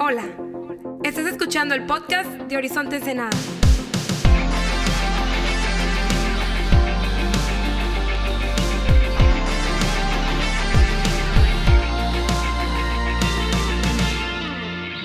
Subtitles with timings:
[0.00, 0.22] Hola,
[1.02, 3.36] estás escuchando el podcast de Horizonte Ensenada.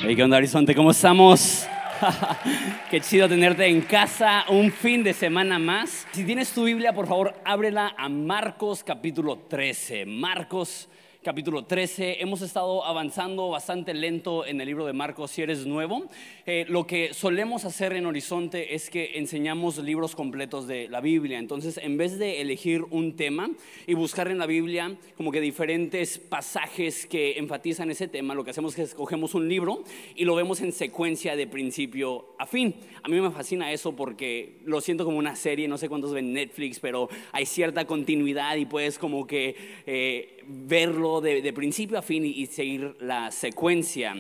[0.03, 0.76] Hey, ¿qué onda, Horizonte?
[0.76, 1.67] ¿Cómo estamos?
[2.91, 6.05] Qué chido tenerte en casa un fin de semana más.
[6.12, 10.05] Si tienes tu Biblia, por favor, ábrela a Marcos capítulo 13.
[10.05, 10.87] Marcos
[11.24, 12.21] capítulo 13.
[12.21, 16.09] Hemos estado avanzando bastante lento en el libro de Marcos si eres nuevo.
[16.46, 21.40] Eh, lo que solemos hacer en Horizonte es que enseñamos libros completos de la Biblia.
[21.40, 23.49] Entonces, en vez de elegir un tema
[23.88, 28.52] y buscar en la Biblia como que diferentes pasajes que enfatizan ese tema, lo que
[28.52, 29.84] hacemos es que escogemos un libro
[30.16, 32.76] y lo vemos en secuencia de principio a fin.
[33.02, 36.34] A mí me fascina eso porque lo siento como una serie, no sé cuántos ven
[36.34, 42.26] Netflix, pero hay cierta continuidad y puedes como que eh, verlo de, principio a fin
[42.26, 44.16] y, seguir la secuencia.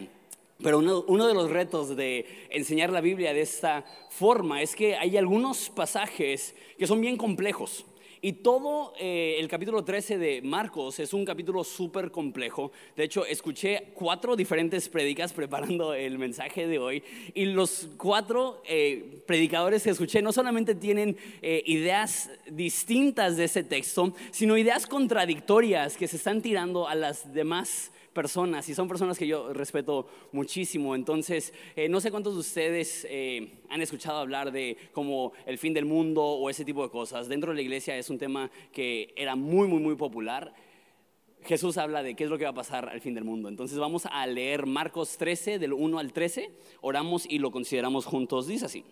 [0.61, 4.95] Pero uno, uno, de los retos de enseñar la Biblia de esta forma es que
[4.95, 7.85] hay algunos pasajes que son bien complejos.
[8.25, 12.71] Y todo eh, el capítulo 13 de Marcos es un capítulo súper complejo.
[12.95, 17.03] De hecho, escuché cuatro diferentes predicas preparando el mensaje de hoy.
[17.33, 23.61] Y los cuatro eh, predicadores que escuché no solamente tienen eh, ideas distintas de ese
[23.61, 29.17] texto, sino ideas contradictorias que se están tirando a las demás personas y son personas
[29.17, 30.95] que yo respeto muchísimo.
[30.95, 35.73] Entonces, eh, no sé cuántos de ustedes eh, han escuchado hablar de como el fin
[35.73, 37.27] del mundo o ese tipo de cosas.
[37.27, 40.53] Dentro de la iglesia es un tema que era muy, muy, muy popular.
[41.43, 43.49] Jesús habla de qué es lo que va a pasar al fin del mundo.
[43.49, 48.47] Entonces vamos a leer Marcos 13, del 1 al 13, oramos y lo consideramos juntos.
[48.47, 48.85] Dice así.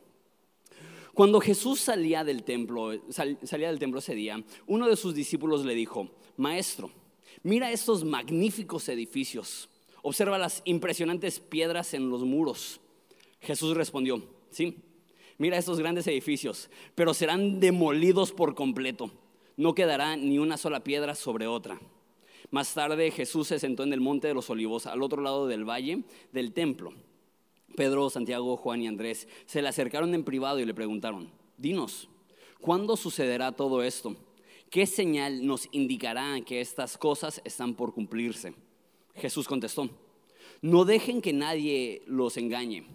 [1.13, 5.75] Cuando Jesús salía del templo, salía del templo ese día, uno de sus discípulos le
[5.75, 6.89] dijo, Maestro,
[7.43, 9.67] Mira estos magníficos edificios.
[10.03, 12.79] Observa las impresionantes piedras en los muros.
[13.39, 14.77] Jesús respondió, sí,
[15.37, 19.11] mira estos grandes edificios, pero serán demolidos por completo.
[19.57, 21.79] No quedará ni una sola piedra sobre otra.
[22.51, 25.67] Más tarde Jesús se sentó en el monte de los olivos, al otro lado del
[25.67, 26.93] valle del templo.
[27.75, 32.09] Pedro, Santiago, Juan y Andrés se le acercaron en privado y le preguntaron, dinos,
[32.59, 34.15] ¿cuándo sucederá todo esto?
[34.71, 38.55] ¿Qué señal nos indicará que estas cosas están por cumplirse?
[39.15, 39.89] Jesús contestó,
[40.61, 42.85] no dejen que nadie los engañe,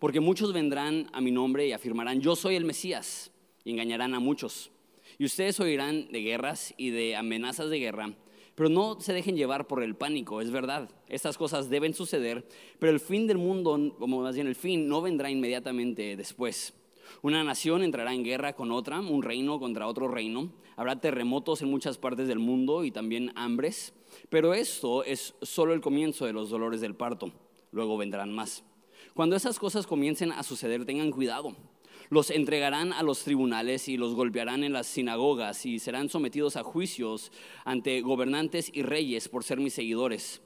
[0.00, 3.30] porque muchos vendrán a mi nombre y afirmarán, yo soy el Mesías,
[3.64, 4.70] y engañarán a muchos.
[5.18, 8.12] Y ustedes oirán de guerras y de amenazas de guerra,
[8.56, 12.44] pero no se dejen llevar por el pánico, es verdad, estas cosas deben suceder,
[12.80, 16.74] pero el fin del mundo, como más bien el fin, no vendrá inmediatamente después.
[17.22, 20.52] Una nación entrará en guerra con otra, un reino contra otro reino.
[20.76, 23.92] Habrá terremotos en muchas partes del mundo y también hambres.
[24.28, 27.32] Pero esto es solo el comienzo de los dolores del parto.
[27.72, 28.64] Luego vendrán más.
[29.14, 31.54] Cuando esas cosas comiencen a suceder, tengan cuidado.
[32.08, 36.64] Los entregarán a los tribunales y los golpearán en las sinagogas y serán sometidos a
[36.64, 37.30] juicios
[37.64, 40.42] ante gobernantes y reyes por ser mis seguidores.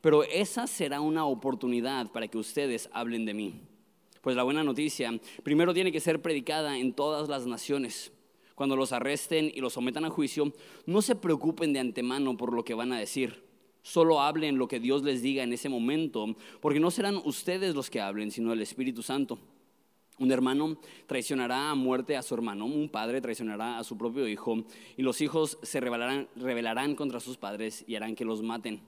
[0.00, 3.77] Pero esa será una oportunidad para que ustedes hablen de mí.
[4.20, 8.12] Pues la buena noticia primero tiene que ser predicada en todas las naciones.
[8.54, 10.52] Cuando los arresten y los sometan a juicio,
[10.84, 13.44] no se preocupen de antemano por lo que van a decir.
[13.82, 17.88] Solo hablen lo que Dios les diga en ese momento, porque no serán ustedes los
[17.88, 19.38] que hablen, sino el Espíritu Santo.
[20.18, 24.64] Un hermano traicionará a muerte a su hermano, un padre traicionará a su propio hijo,
[24.96, 28.80] y los hijos se rebelarán, rebelarán contra sus padres y harán que los maten.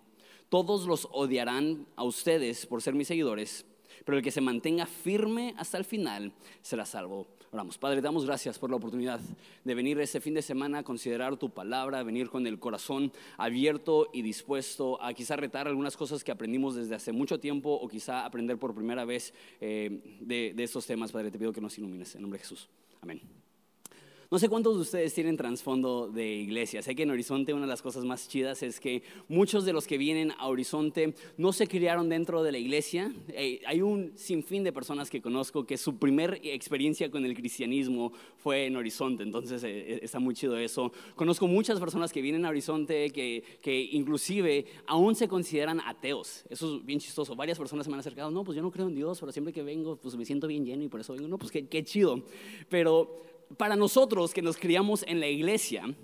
[0.49, 3.65] Todos los odiarán a ustedes por ser mis seguidores,
[4.05, 7.27] pero el que se mantenga firme hasta el final será salvo.
[7.53, 9.19] Oramos, Padre, damos gracias por la oportunidad
[9.65, 14.09] de venir ese fin de semana a considerar tu palabra, venir con el corazón abierto
[14.13, 18.25] y dispuesto a quizá retar algunas cosas que aprendimos desde hace mucho tiempo o quizá
[18.25, 21.11] aprender por primera vez eh, de estos temas.
[21.11, 22.15] Padre, te pido que nos ilumines.
[22.15, 22.69] En nombre de Jesús.
[23.03, 23.40] Amén.
[24.31, 26.83] No sé cuántos de ustedes tienen trasfondo de iglesia.
[26.83, 29.89] Sé que en Horizonte una de las cosas más chidas es que muchos de los
[29.89, 33.13] que vienen a Horizonte no se criaron dentro de la iglesia.
[33.31, 38.13] Eh, hay un sinfín de personas que conozco que su primer experiencia con el cristianismo
[38.37, 40.93] fue en Horizonte, entonces eh, eh, está muy chido eso.
[41.17, 46.45] Conozco muchas personas que vienen a Horizonte que, que inclusive aún se consideran ateos.
[46.49, 47.35] Eso es bien chistoso.
[47.35, 49.53] Varias personas se me han acercado, no, pues yo no creo en Dios, pero siempre
[49.53, 51.27] que vengo, pues me siento bien lleno y por eso vengo.
[51.27, 52.23] No, pues qué, qué chido.
[52.69, 55.95] Pero para nosotros que nos criamos en la iglesia,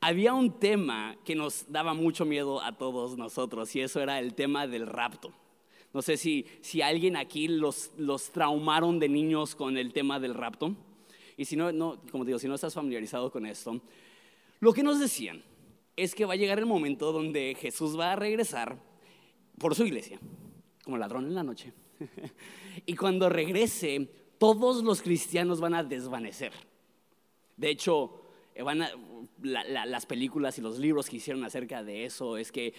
[0.00, 4.34] había un tema que nos daba mucho miedo a todos nosotros y eso era el
[4.34, 5.32] tema del rapto.
[5.92, 10.34] No sé si, si alguien aquí los, los traumaron de niños con el tema del
[10.34, 10.74] rapto.
[11.36, 13.80] Y si no, no, como digo, si no estás familiarizado con esto,
[14.60, 15.42] lo que nos decían
[15.96, 18.78] es que va a llegar el momento donde Jesús va a regresar
[19.58, 20.20] por su iglesia
[20.84, 21.72] como ladrón en la noche.
[22.86, 24.08] y cuando regrese,
[24.38, 26.52] todos los cristianos van a desvanecer.
[27.60, 28.10] De hecho,
[28.54, 28.82] eh, van
[29.42, 32.72] las películas y los libros que hicieron acerca de eso es que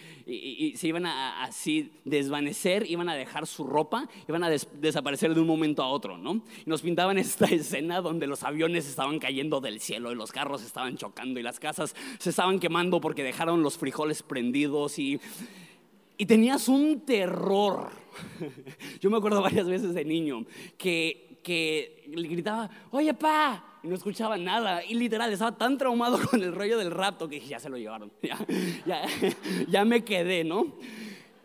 [0.76, 5.46] se iban a así desvanecer, iban a dejar su ropa, iban a desaparecer de un
[5.46, 6.42] momento a otro, ¿no?
[6.66, 10.64] Y nos pintaban esta escena donde los aviones estaban cayendo del cielo y los carros
[10.64, 15.20] estaban chocando y las casas se estaban quemando porque dejaron los frijoles prendidos y,
[16.18, 17.90] y tenías un terror.
[19.00, 20.44] Yo me acuerdo varias veces de niño
[20.76, 24.84] que, que le gritaba, oye, pa, y no escuchaba nada.
[24.84, 28.12] Y literal, estaba tan traumado con el rollo del rapto que ya se lo llevaron.
[28.86, 29.06] Ya,
[29.68, 30.74] ya, me quedé, ¿no?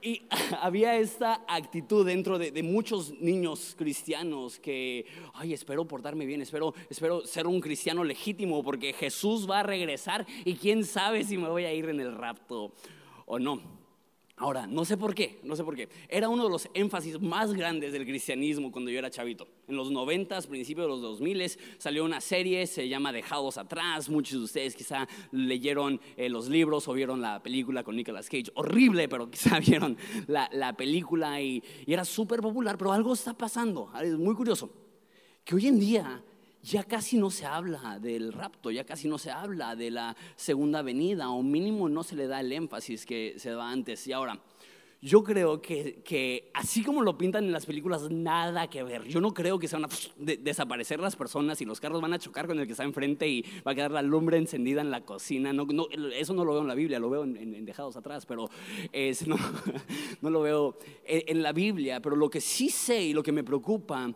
[0.01, 0.23] Y
[0.61, 7.25] había esta actitud dentro de, muchos niños cristianos que, ay, espero portarme bien, espero, espero
[7.25, 11.65] ser un cristiano legítimo porque Jesús va a regresar y quién sabe si me voy
[11.65, 12.73] a ir en el rapto
[13.25, 13.76] o no.
[14.39, 15.89] Ahora, no sé por qué, no sé por qué.
[16.07, 19.47] Era uno de los énfasis más grandes del cristianismo cuando yo era chavito.
[19.67, 24.09] En los 90, principios de los 2000 salió una serie, se llama Dejados Atrás.
[24.09, 28.51] Muchos de ustedes quizá leyeron eh, los libros o vieron la película con Nicolas Cage.
[28.53, 29.97] Horrible, pero quizá vieron
[30.27, 32.77] la, película y, y era súper popular.
[32.77, 34.69] Pero algo está pasando, es muy curioso.
[35.43, 36.23] Que hoy en día
[36.67, 40.81] ya casi no se habla del rapto, ya casi no se habla de la segunda
[40.81, 44.05] venida, o mínimo no se le da el énfasis que se daba antes.
[44.05, 44.37] Y ahora,
[45.01, 49.05] yo creo que, así como lo pintan en las películas, nada que ver.
[49.05, 52.19] Yo no creo que se van a desaparecer las personas y los carros van a
[52.19, 55.05] chocar con el que está enfrente y va a quedar la lumbre encendida en la
[55.05, 55.53] cocina.
[55.53, 55.67] No,
[56.13, 58.49] eso no lo veo en la Biblia, lo veo en, Dejados Atrás, pero
[59.25, 59.37] no,
[60.21, 62.01] no lo veo en la Biblia.
[62.01, 64.11] Pero lo que sí sé y lo que me preocupa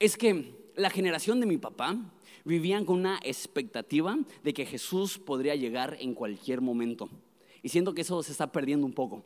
[0.00, 1.96] es que la generación de mi papá
[2.44, 7.10] vivían con una expectativa de que Jesús podría llegar en cualquier momento.
[7.62, 9.24] Y siento que eso se está perdiendo un poco.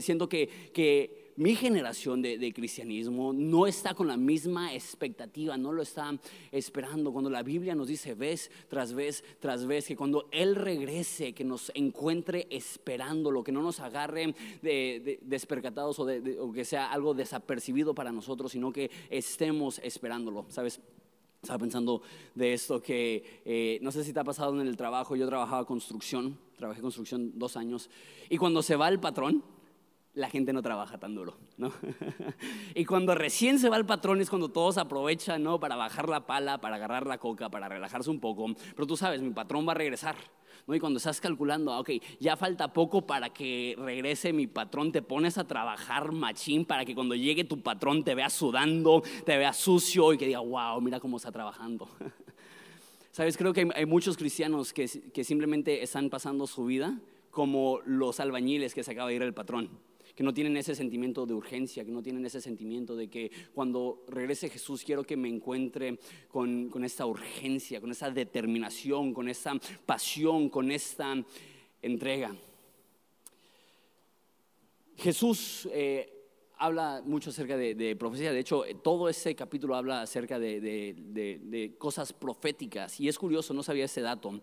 [0.00, 5.82] Siento que, que mi generación de, cristianismo no está con la misma expectativa, no lo
[5.82, 6.18] está
[6.50, 7.12] esperando.
[7.12, 11.44] Cuando la Biblia nos dice vez tras vez tras vez que cuando Él regrese, que
[11.44, 16.06] nos encuentre esperándolo, que no nos agarre de, despercatados o,
[16.40, 20.80] o que sea algo desapercibido para nosotros, sino que estemos esperándolo, ¿sabes?
[21.42, 22.02] Estaba pensando
[22.36, 25.64] de esto que eh, no sé si te ha pasado en el trabajo, yo trabajaba
[25.64, 27.90] construcción, trabajé construcción dos años,
[28.30, 29.42] y cuando se va el patrón,
[30.14, 31.72] la gente no trabaja tan duro, ¿no?
[32.74, 35.58] y cuando recién se va el patrón es cuando todos aprovechan, ¿no?
[35.58, 38.46] Para bajar la pala, para agarrar la coca, para relajarse un poco.
[38.74, 40.16] Pero tú sabes, mi patrón va a regresar,
[40.66, 40.74] ¿no?
[40.74, 45.00] Y cuando estás calculando, ah, ok, ya falta poco para que regrese mi patrón, te
[45.00, 49.54] pones a trabajar machín para que cuando llegue tu patrón te vea sudando, te vea
[49.54, 51.88] sucio y que diga, wow, mira cómo está trabajando.
[53.12, 56.98] Sabes, creo que hay muchos cristianos que, que simplemente están pasando su vida
[57.30, 59.70] como los albañiles que se acaba de ir el patrón
[60.14, 64.04] que no tienen ese sentimiento de urgencia, que no tienen ese sentimiento de que cuando
[64.08, 65.98] regrese Jesús quiero que me encuentre
[66.28, 69.54] con, con esta urgencia, con esa determinación, con esa
[69.86, 71.14] pasión, con esta
[71.80, 72.34] entrega.
[74.96, 76.12] Jesús eh,
[76.58, 82.12] habla mucho acerca de, profecía, de hecho todo ese capítulo habla acerca de, de, cosas
[82.12, 83.00] proféticas.
[83.00, 84.40] Y es curioso, no sabía ese dato,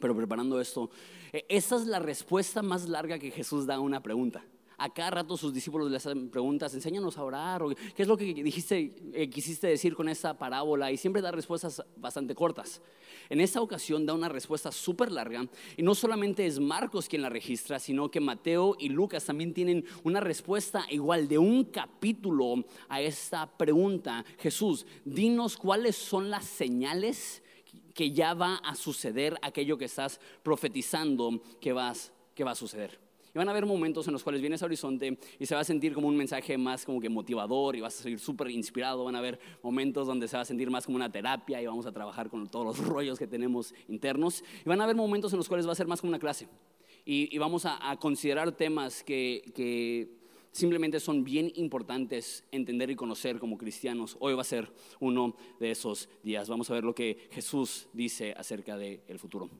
[0.00, 0.90] pero preparando esto,
[1.32, 4.42] eh, esa es la respuesta más larga que Jesús da a una pregunta
[4.82, 8.16] a cada rato sus discípulos les hacen preguntas, enséñanos a orar, o qué es lo
[8.16, 12.82] que dijiste, eh, quisiste decir con esa parábola, y siempre da respuestas bastante cortas.
[13.30, 15.46] En esta ocasión da una respuesta súper larga,
[15.76, 19.84] y no solamente es Marcos quien la registra, sino que Mateo y Lucas también tienen
[20.02, 24.24] una respuesta igual de un capítulo a esta pregunta.
[24.40, 27.44] Jesús, dinos cuáles son las señales
[27.94, 33.01] que ya va a suceder aquello que estás profetizando que, vas, que va a suceder.
[33.34, 35.64] Y van a haber momentos en los cuales vienes a Horizonte y se va a
[35.64, 39.04] sentir como un mensaje más como que motivador y vas a seguir súper inspirado.
[39.04, 41.86] Van a haber momentos donde se va a sentir más como una terapia y vamos
[41.86, 44.44] a trabajar con todos los rollos que tenemos internos.
[44.64, 46.46] Y van a haber momentos en los cuales va a ser más como una clase.
[47.04, 50.20] Y, vamos a, considerar temas que,
[50.52, 54.16] simplemente son bien importantes entender y conocer como cristianos.
[54.20, 54.70] Hoy va a ser
[55.00, 56.48] uno de esos días.
[56.48, 59.50] Vamos a ver lo que Jesús dice acerca del futuro.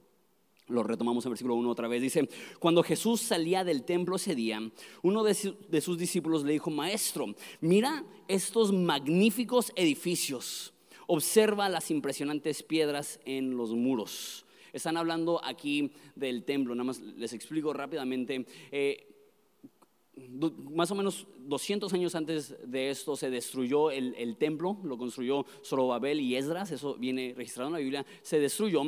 [0.69, 2.01] Lo retomamos en versículo 1 otra vez.
[2.01, 2.29] Dice,
[2.59, 4.61] cuando Jesús salía del templo ese día,
[5.03, 10.73] uno de, sus discípulos le dijo, maestro, mira estos magníficos edificios.
[11.09, 14.47] Observa las impresionantes piedras en los muros.
[14.73, 18.47] Están hablando aquí del templo, nada más les explico rápidamente.
[18.71, 19.12] Eh,
[20.15, 26.21] más o menos 200 años antes de esto se destruyó el, templo, lo construyó Zorobabel
[26.21, 28.83] y Esdras, eso viene registrado en la Biblia, se destruyó.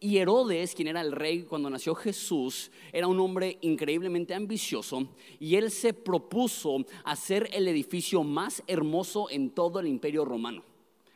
[0.00, 5.08] Y Herodes, quien era el rey cuando nació Jesús, era un hombre increíblemente ambicioso
[5.40, 10.62] y él se propuso hacer el edificio más hermoso en todo el imperio romano.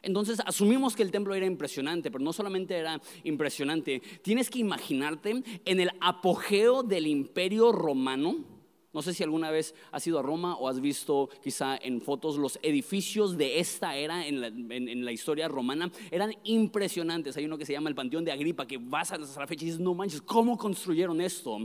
[0.02, 5.44] Entonces asumimos que el templo era impresionante, pero no solamente era impresionante, tienes que imaginarte
[5.64, 8.61] en el apogeo del imperio romano
[8.92, 12.36] no sé si alguna vez has ido a Roma o has visto quizá en fotos
[12.36, 15.90] los edificios de esta era en la, historia romana.
[16.10, 17.36] Eran impresionantes.
[17.36, 19.66] Hay uno que se llama el Panteón de Agripa, que vas a la fecha y
[19.66, 21.58] dices, no manches, ¿cómo construyeron esto?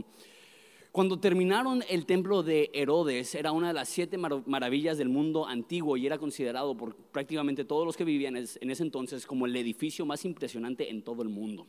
[0.90, 5.98] Cuando terminaron el templo de Herodes, era una de las siete maravillas del mundo antiguo
[5.98, 10.06] y era considerado por prácticamente todos los que vivían en ese entonces como el edificio
[10.06, 11.66] más impresionante en todo el mundo.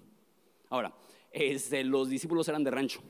[0.70, 0.94] Ahora,
[1.32, 3.01] este, los discípulos eran de rancho.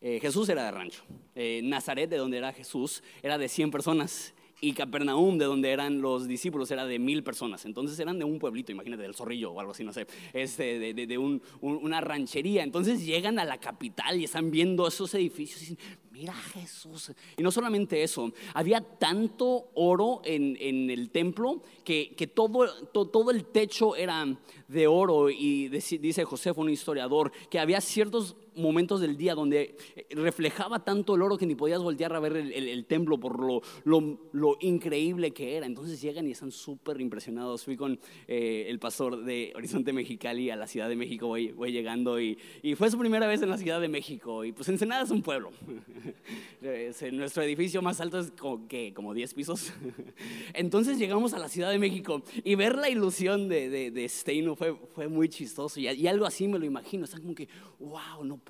[0.00, 1.02] Eh, Jesús era de rancho.
[1.34, 4.34] Eh, Nazaret, de donde era Jesús, era de 100 personas.
[4.62, 7.64] Y Capernaum, de donde eran los discípulos, era de mil personas.
[7.64, 11.18] Entonces eran de un pueblito, imagínate, del zorrillo o algo así, no sé, este, de,
[11.62, 12.62] una ranchería.
[12.62, 15.78] Entonces llegan a la capital y están viendo esos edificios y dicen,
[16.12, 17.12] mira Jesús.
[17.38, 23.96] Y no solamente eso, había tanto oro en, el templo que, todo, todo, el techo
[23.96, 24.26] era
[24.68, 25.30] de oro.
[25.30, 31.14] Y dice José, un historiador, que había ciertos momentos del día donde eh, reflejaba tanto
[31.14, 35.56] el oro que ni podías voltear a ver el, templo por lo, lo, increíble que
[35.56, 35.66] era.
[35.66, 37.64] Entonces llegan y están súper impresionados.
[37.64, 37.98] Fui con
[38.28, 42.38] eh, el pastor de Horizonte Mexicali a la Ciudad de México, voy, voy llegando y,
[42.62, 44.44] y, fue su primera vez en la Ciudad de México.
[44.44, 45.50] Y pues Ensenada es un pueblo.
[47.12, 48.92] Nuestro edificio más alto es como, ¿qué?
[48.94, 49.72] como 10 pisos.
[50.54, 54.56] Entonces llegamos a la Ciudad de México y ver la ilusión de, de, de Steino
[54.56, 55.80] fue, fue muy chistoso.
[55.80, 57.04] Y, y algo así me lo imagino.
[57.04, 57.48] Está como que,
[57.78, 58.49] wow, no puedo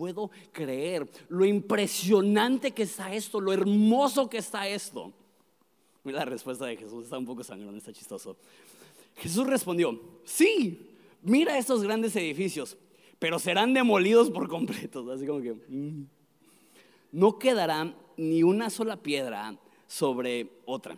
[0.52, 5.12] creer lo impresionante que está esto, lo hermoso que está esto.
[6.04, 8.36] Mira la respuesta de Jesús, está un poco sangrón, está chistoso.
[9.16, 12.76] Jesús respondió, sí, mira estos grandes edificios,
[13.18, 15.10] pero serán demolidos por completo.
[15.12, 16.06] Así como que, mm".
[17.12, 20.96] no quedará ni una sola piedra sobre otra.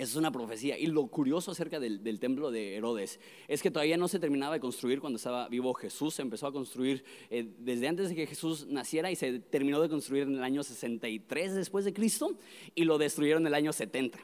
[0.00, 0.78] Es una profecía.
[0.78, 4.60] Y lo curioso acerca del, templo de Herodes es que todavía no se terminaba de
[4.60, 6.14] construir cuando estaba vivo Jesús.
[6.14, 9.90] Se empezó a construir eh, desde antes de que Jesús naciera y se terminó de
[9.90, 12.38] construir en el año 63 después de Cristo
[12.74, 14.18] y lo destruyeron en el año 70.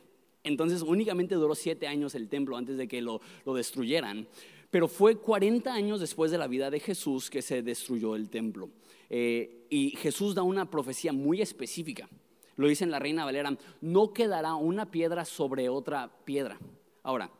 [0.44, 4.26] Entonces únicamente duró siete años el templo antes de que lo, destruyeran.
[4.70, 8.70] Pero fue 40 años después de la vida de Jesús que se destruyó el templo.
[9.10, 12.08] Eh, y Jesús da una profecía muy específica.
[12.56, 16.58] Lo dice en la Reina Valera, no quedará una piedra sobre otra piedra.
[17.02, 17.30] Ahora,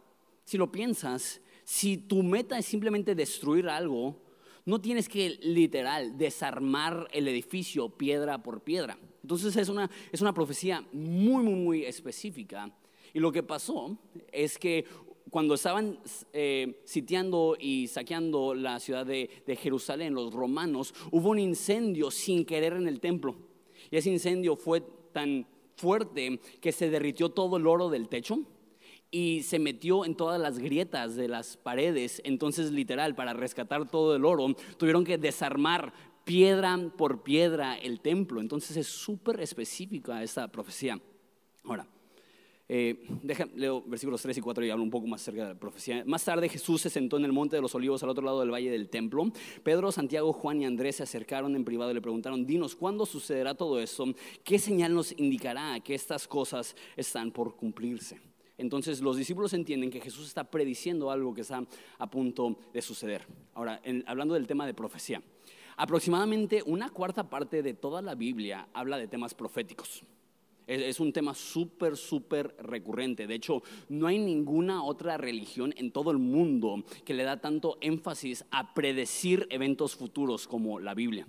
[0.45, 4.17] si lo piensas, si tu meta es simplemente destruir algo,
[4.67, 8.99] no tienes que literal desarmar el edificio piedra por piedra.
[9.23, 12.71] Entonces es una, es una profecía muy, muy, muy específica.
[13.15, 13.97] Y lo que pasó
[14.31, 14.85] es que
[15.31, 15.99] cuando estaban
[16.33, 22.45] eh, sitiando y saqueando la ciudad de, de Jerusalén, los romanos, hubo un incendio sin
[22.45, 23.37] querer en el templo.
[23.91, 24.83] Y ese incendio fue
[25.17, 25.47] tan
[25.77, 28.41] fuerte que se derritió todo el oro del techo
[29.11, 32.21] y se metió en todas las grietas de las paredes.
[32.23, 35.95] Entonces, literal, para rescatar todo el oro, tuvieron que desarmar
[36.25, 38.43] piedra por piedra el templo.
[38.43, 41.01] Entonces es súper específica esta profecía.
[41.65, 41.89] Ahora,
[42.69, 43.07] eh,
[43.55, 46.03] leo versículos 3 y 4 y hablo un poco más acerca de la profecía.
[46.07, 48.53] Más tarde Jesús se sentó en el monte de los olivos al otro lado del
[48.53, 49.31] valle del templo.
[49.63, 53.55] Pedro, Santiago, Juan y Andrés se acercaron en privado y le preguntaron, dinos, ¿cuándo sucederá
[53.55, 54.07] todo esto?
[54.43, 58.21] ¿Qué señal nos indicará que estas cosas están por cumplirse?
[58.59, 61.65] Entonces los discípulos entienden que Jesús está prediciendo algo que está
[61.99, 63.27] a punto de suceder.
[63.55, 65.23] Ahora, hablando del tema de profecía,
[65.77, 70.03] aproximadamente una cuarta parte de toda la Biblia habla de temas proféticos.
[70.67, 73.27] Es, un tema súper, súper recurrente.
[73.27, 77.79] De hecho, no hay ninguna otra religión en todo el mundo que le da tanto
[77.81, 81.27] énfasis a predecir eventos futuros como la Biblia.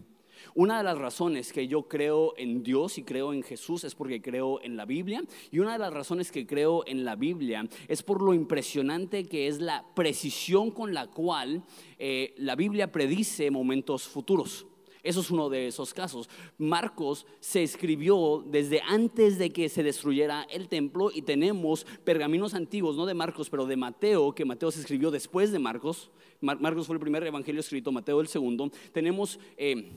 [0.56, 4.22] Una de las razones que yo creo en Dios y creo en Jesús es porque
[4.22, 5.24] creo en la Biblia.
[5.52, 9.48] Y una de las razones que creo en la Biblia es por lo impresionante que
[9.48, 11.64] es la precisión con la cual
[11.98, 14.67] eh, la Biblia predice momentos futuros.
[15.08, 16.30] Eso es uno de esos casos.
[16.58, 22.98] Marcos se escribió desde antes de que se destruyera el templo y tenemos pergaminos antiguos,
[22.98, 26.12] no de Marcos, pero de Mateo, que Mateo se escribió después de Marcos.
[26.42, 28.70] Marcos fue el primer evangelio escrito, Mateo el segundo.
[28.92, 29.92] Tenemos, eh,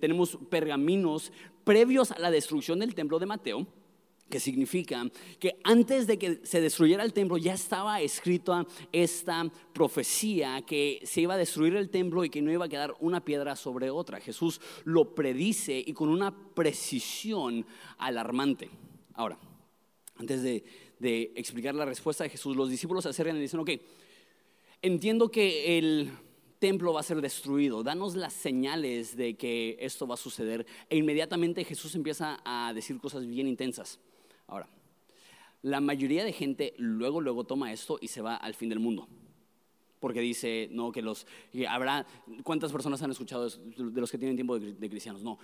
[0.00, 1.30] tenemos pergaminos
[1.62, 3.66] previos a la destrucción del templo de Mateo
[4.28, 10.62] que significa que antes de que se destruyera el templo ya estaba escrita esta profecía
[10.62, 13.54] que se iba a destruir el templo y que no iba a quedar una piedra
[13.54, 14.20] sobre otra.
[14.20, 17.64] Jesús lo predice y con una precisión
[17.98, 18.68] alarmante.
[19.14, 19.38] Ahora,
[20.16, 20.64] antes de,
[21.36, 23.70] explicar la respuesta de Jesús, los discípulos se acercan y dicen, ok,
[24.82, 26.10] entiendo que el
[26.58, 30.66] templo va a ser destruido, danos las señales de que esto va a suceder.
[30.88, 34.00] E inmediatamente Jesús empieza a decir cosas bien intensas.
[34.46, 34.68] Ahora,
[35.62, 39.08] la mayoría de gente luego, luego toma esto y se va al fin del mundo
[40.00, 41.26] porque dice, no, que los,
[41.68, 42.06] habrá,
[42.42, 45.22] ¿cuántas personas han escuchado de los que tienen tiempo de, cristianos?
[45.22, 45.38] No,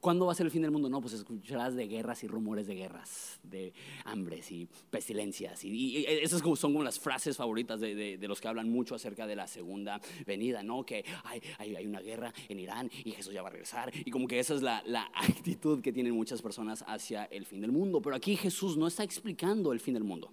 [0.00, 0.88] ¿cuándo va a ser el fin del mundo?
[0.88, 3.72] No, pues escucharás de guerras y rumores de guerras, de
[4.04, 5.64] hambres y pestilencias.
[5.64, 9.46] Y, esas son como las frases favoritas de, los que hablan mucho acerca de la
[9.46, 10.84] segunda venida, ¿no?
[10.84, 13.92] Que hay, hay, una guerra en Irán y Jesús ya va a regresar.
[14.04, 17.72] Y como que esa es la actitud que tienen muchas personas hacia el fin del
[17.72, 18.00] mundo.
[18.02, 20.32] Pero aquí Jesús no está explicando el fin del mundo.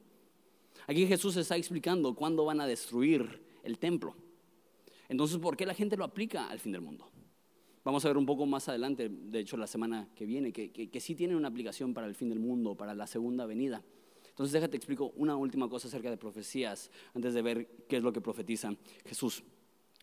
[0.88, 4.15] Aquí Jesús está explicando cuándo van a destruir el templo.
[5.10, 7.10] Entonces, ¿por qué la gente lo aplica al fin del mundo?
[7.84, 11.15] Vamos a ver un poco más adelante, de hecho la semana que viene, que, sí
[11.15, 13.84] tiene una aplicación para el fin del mundo, para la segunda venida.
[14.30, 18.13] Entonces déjate explico una última cosa acerca de profecías antes de ver qué es lo
[18.13, 18.75] que profetiza
[19.06, 19.44] Jesús.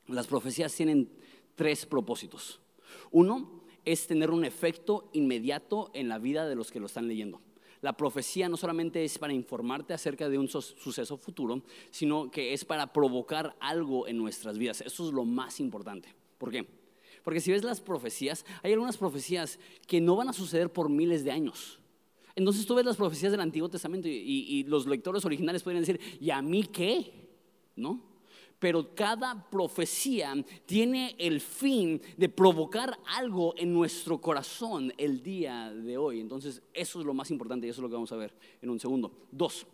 [0.08, 1.08] Las profecías tienen
[1.54, 2.60] tres propósitos.
[3.10, 7.40] Uno es tener un efecto inmediato en la vida de los que lo están leyendo
[7.80, 12.64] la profecía no solamente es para informarte acerca de un suceso futuro, sino que es
[12.64, 14.80] para provocar algo en nuestras vidas.
[14.80, 16.14] Eso es lo más importante.
[16.38, 16.66] ¿Por qué?
[17.22, 21.24] Porque si ves las profecías, hay algunas profecías que no van a suceder por miles
[21.24, 21.78] de años.
[22.34, 26.30] Entonces tú ves las profecías del Antiguo Testamento y, los lectores originales pueden decir, ¿y
[26.30, 27.12] a mí qué?
[27.74, 28.00] ¿No?
[28.58, 30.34] Pero cada profecía
[30.66, 36.20] tiene el fin de provocar algo en nuestro corazón el día de hoy.
[36.20, 38.70] Entonces, eso es lo más importante y eso es lo que vamos a ver en
[38.70, 39.12] un segundo.
[39.30, 39.66] Dos.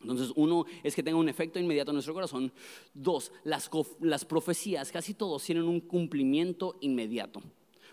[0.00, 2.52] Entonces, uno es que tenga un efecto inmediato en nuestro corazón.
[2.94, 7.40] Dos, las, profecías, casi todos tienen un cumplimiento inmediato.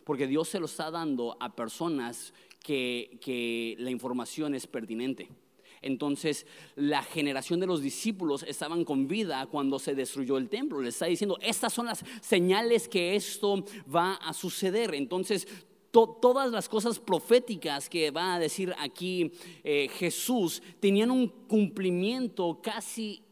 [0.03, 5.29] Porque Dios se lo está dando a personas que la información es pertinente.
[5.81, 6.45] Entonces,
[6.75, 10.81] la generación de los discípulos estaban con vida cuando se destruyó el templo.
[10.81, 14.93] Les está diciendo, estas son las señales que esto va a suceder.
[14.95, 15.47] Entonces,
[15.91, 19.31] todas las cosas proféticas que va a decir aquí
[19.63, 23.23] eh, Jesús tenían un cumplimiento casi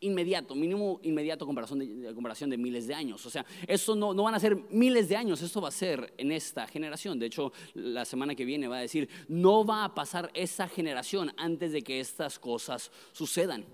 [0.00, 3.24] inmediato, mínimo inmediato comparación de, comparación de miles de años.
[3.24, 6.12] O sea, eso no, no van a ser miles de años, esto va a ser
[6.18, 7.18] en esta generación.
[7.18, 11.32] De hecho, la semana que viene va a decir, no va a pasar esa generación
[11.36, 13.64] antes de que estas cosas sucedan.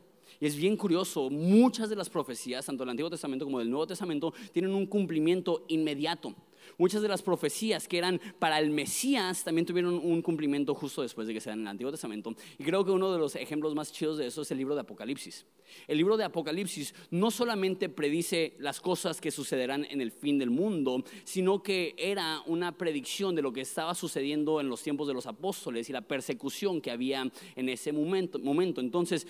[0.40, 3.86] Y es bien curioso, muchas de las profecías, tanto del Antiguo Testamento como del Nuevo
[3.86, 6.34] Testamento, tienen un cumplimiento inmediato.
[6.78, 11.26] Muchas de las profecías que eran para el Mesías también tuvieron un cumplimiento justo después
[11.26, 12.34] de que se dan en el Antiguo Testamento.
[12.58, 14.82] Y creo que uno de los ejemplos más chidos de eso es el libro de
[14.82, 15.46] Apocalipsis.
[15.88, 20.50] El libro de Apocalipsis no solamente predice las cosas que sucederán en el fin del
[20.50, 25.14] mundo, sino que era una predicción de lo que estaba sucediendo en los tiempos de
[25.14, 28.38] los apóstoles y la persecución que había en ese momento.
[28.38, 28.80] momento.
[28.80, 29.26] Entonces,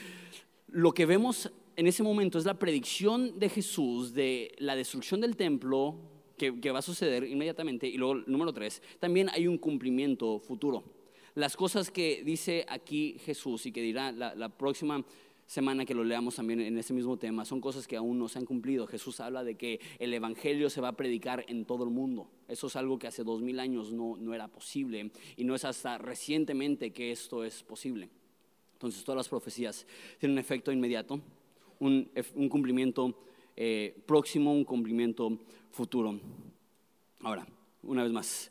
[0.69, 5.37] lo que vemos en ese momento es la predicción de Jesús de la destrucción del
[5.37, 5.97] templo,
[6.51, 7.87] que, va a suceder inmediatamente.
[7.87, 10.83] Y luego, número tres, también hay un cumplimiento futuro.
[11.35, 15.05] Las cosas que dice aquí Jesús y que dirá la, próxima
[15.47, 18.39] semana que lo leamos también en ese mismo tema, son cosas que aún no se
[18.39, 18.87] han cumplido.
[18.87, 22.29] Jesús habla de que el Evangelio se va a predicar en todo el mundo.
[22.49, 25.65] Eso es algo que hace dos mil años no, no era posible y no es
[25.65, 28.09] hasta recientemente que esto es posible.
[28.75, 29.87] Entonces todas las profecías
[30.19, 31.21] tienen un efecto inmediato,
[31.79, 33.15] un, un cumplimiento
[33.55, 35.39] eh, próximo, un cumplimiento
[35.73, 36.21] futuro.
[37.21, 37.47] Ahora,
[37.83, 38.51] una vez más,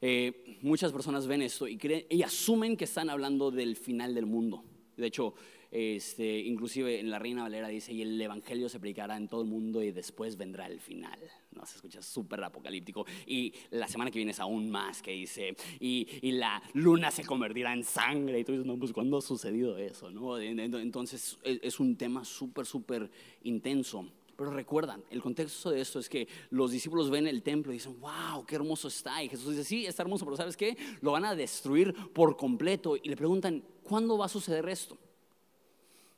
[0.00, 4.26] eh, muchas personas ven esto y, creen, y asumen que están hablando del final del
[4.26, 4.62] mundo.
[4.96, 5.34] De hecho,
[5.70, 9.48] este, inclusive en la Reina Valera dice, y el Evangelio se predicará en todo el
[9.48, 11.18] mundo y después vendrá el final.
[11.52, 13.06] No se escucha súper apocalíptico.
[13.26, 17.24] Y la semana que viene es aún más que dice, y, y, la luna se
[17.24, 18.40] convertirá en sangre.
[18.40, 20.10] Y tú dices, no, pues ¿cuándo ha sucedido eso?
[20.10, 20.38] ¿no?
[20.38, 23.10] Entonces es un tema súper, súper
[23.44, 24.06] intenso.
[24.36, 28.00] Pero recuerdan, el contexto de esto es que los discípulos ven el templo y dicen,
[28.00, 29.22] wow, qué hermoso está.
[29.22, 30.76] Y Jesús dice, sí, está hermoso, pero ¿sabes qué?
[31.00, 32.96] Lo van a destruir por completo.
[32.96, 34.96] Y le preguntan, ¿cuándo va a suceder esto?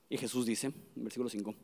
[0.08, 1.54] Y Jesús dice, en versículo 5,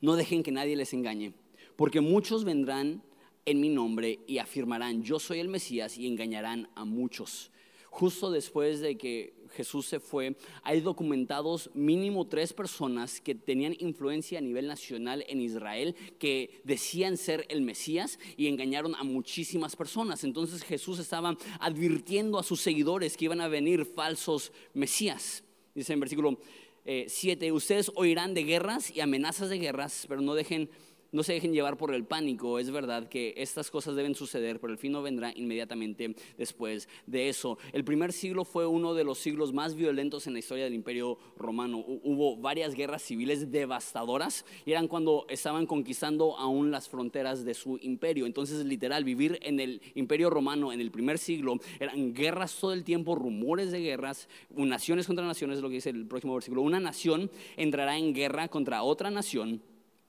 [0.00, 1.32] no dejen que nadie les engañe,
[1.76, 3.02] porque muchos vendrán
[3.46, 7.50] en mi nombre y afirmarán, yo soy el Mesías y engañarán a muchos.
[7.90, 14.38] justo después de que Jesús se fue, hay documentados mínimo tres personas que tenían influencia
[14.38, 20.24] a nivel nacional en Israel, que decían ser el Mesías y engañaron a muchísimas personas.
[20.24, 25.44] Entonces Jesús estaba advirtiendo a sus seguidores que iban a venir falsos Mesías.
[25.74, 26.38] Dice en versículo
[26.84, 30.68] 7, eh, ustedes oirán de guerras y amenazas de guerras, pero no dejen
[31.14, 32.58] no se dejen llevar por el pánico.
[32.58, 37.28] Es verdad que estas cosas deben suceder, pero el fin no vendrá inmediatamente después de
[37.28, 37.56] eso.
[37.72, 41.16] El primer siglo fue uno de los siglos más violentos en la historia del Imperio
[41.36, 41.78] Romano.
[41.78, 47.78] Hubo varias guerras civiles devastadoras y eran cuando estaban conquistando aún las fronteras de su
[47.80, 48.26] imperio.
[48.26, 52.82] Entonces, literal, vivir en el Imperio Romano en el primer siglo eran guerras todo el
[52.82, 56.62] tiempo, rumores de guerras, naciones contra naciones, es lo que dice el próximo versículo.
[56.62, 59.62] Una nación entrará en guerra contra otra nación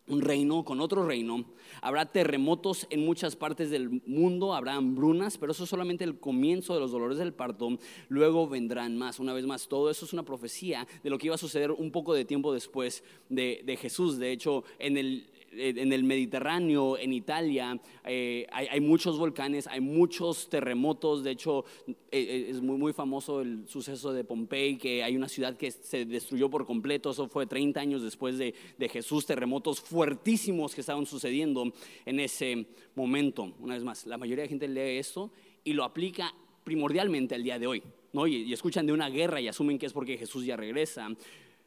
[0.08, 1.46] un reino con otro reino.
[1.82, 6.74] Habrá terremotos en muchas partes del mundo, habrá hambrunas, pero eso es solamente el comienzo
[6.74, 7.78] de los dolores del parto.
[8.10, 9.20] Luego vendrán más.
[9.20, 11.91] Una vez más, todo eso es una profecía de lo que iba a suceder un
[11.91, 14.18] poco de tiempo después de, de Jesús.
[14.18, 20.50] De hecho, en el en el Mediterráneo, en Italia, eh, hay, muchos volcanes, hay muchos
[20.50, 21.24] terremotos.
[21.24, 21.65] De hecho,
[22.12, 26.50] eh, es muy, famoso el suceso de Pompey, que hay una ciudad que se destruyó
[26.50, 27.12] por completo.
[27.12, 28.54] Eso fue 30 años después de,
[28.89, 31.72] Jesús, terremotos fuertísimos que estaban sucediendo
[32.06, 33.54] en ese momento.
[33.60, 35.32] Una vez más, la mayoría de gente lee esto
[35.63, 37.84] y lo aplica primordialmente al día de hoy.
[38.28, 41.10] y, escuchan de una guerra y asumen que es porque Jesús ya regresa.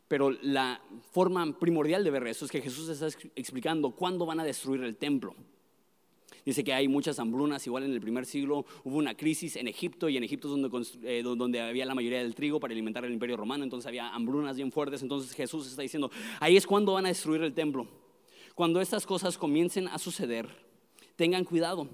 [0.09, 0.81] Pero la
[1.13, 4.97] forma primordial de ver eso es que Jesús está explicando cuándo van a destruir el
[4.97, 5.35] templo.
[6.45, 10.09] Dice que hay muchas hambrunas, igual en el primer siglo hubo una crisis en Egipto
[10.09, 13.13] y en Egipto es donde, eh, donde había la mayoría del trigo para alimentar el
[13.13, 17.05] imperio romano, entonces había hambrunas bien fuertes, entonces Jesús está diciendo, ahí es cuando van
[17.05, 17.87] a destruir el templo.
[18.55, 20.49] Cuando estas cosas comiencen a suceder,
[21.17, 21.87] tengan cuidado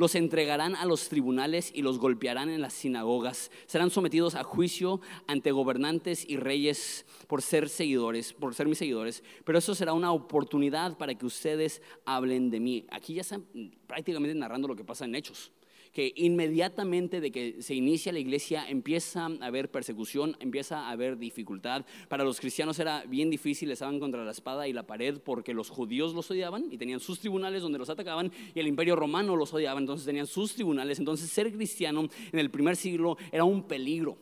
[0.00, 3.50] los entregarán a los tribunales y los golpearán en las sinagogas.
[3.66, 9.22] Serán sometidos a juicio ante gobernantes y reyes por ser seguidores, por ser mis seguidores.
[9.44, 12.86] Pero eso será una oportunidad para que ustedes hablen de mí.
[12.90, 13.44] Aquí ya están
[13.86, 15.52] prácticamente narrando lo que pasa en Hechos
[15.92, 21.18] que inmediatamente de que se inicia la iglesia empieza a haber persecución, empieza a haber
[21.18, 21.84] dificultad.
[22.08, 25.70] Para los cristianos era bien difícil, estaban contra la espada y la pared porque los
[25.70, 29.52] judíos los odiaban y tenían sus tribunales donde los atacaban y el imperio romano los
[29.52, 30.98] odiaba, entonces tenían sus tribunales.
[30.98, 34.16] Entonces ser cristiano en el primer siglo era un peligro.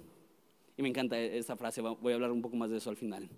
[0.76, 3.28] Y me encanta esta frase, voy a hablar un poco más de eso al final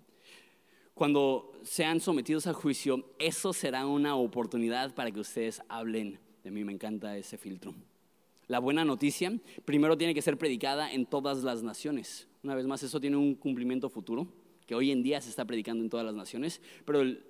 [0.93, 6.63] cuando sean sometidos a juicio, eso será una oportunidad para que ustedes hablen de mí.
[6.63, 7.73] Me encanta ese filtro.
[8.47, 9.31] La buena noticia
[9.65, 12.27] primero tiene que ser predicada en todas las naciones.
[12.43, 14.27] Una vez más, eso tiene un cumplimiento futuro,
[14.65, 17.23] que hoy en día se está predicando en todas las naciones, pero el,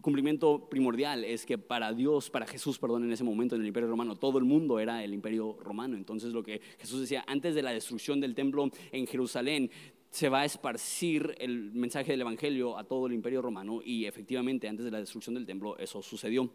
[0.00, 3.88] cumplimiento primordial es que para Dios, para Jesús, perdón, en ese momento en el Imperio
[3.88, 5.96] Romano, todo el mundo era el Imperio Romano.
[5.96, 9.70] Entonces lo que Jesús decía, antes de la destrucción del templo en Jerusalén,
[10.10, 14.68] se va a esparcir el mensaje del Evangelio a todo el Imperio Romano y efectivamente
[14.68, 16.50] antes de la destrucción del templo eso sucedió.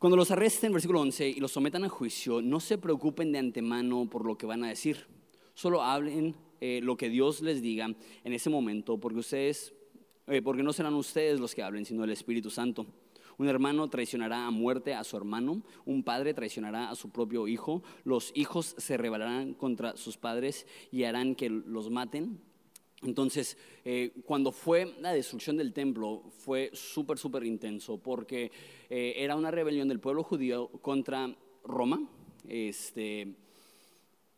[0.00, 4.08] Cuando los arresten, versículo 11, y los sometan a juicio, no se preocupen de antemano
[4.08, 5.06] por lo que van a decir.
[5.52, 7.84] Solo hablen eh, lo que Dios les diga
[8.24, 9.74] en ese momento, porque ustedes,
[10.26, 12.86] eh, porque no serán ustedes los que hablen, sino el Espíritu Santo.
[13.36, 17.82] Un hermano traicionará a muerte a su hermano, un padre traicionará a su propio hijo,
[18.02, 22.40] los hijos se rebelarán contra sus padres y harán que los maten.
[23.02, 28.50] Entonces, eh, cuando fue la destrucción del templo, fue súper, súper intenso, porque
[28.90, 31.34] eh, era una rebelión del pueblo judío contra
[31.64, 32.06] Roma.
[32.46, 33.34] Este,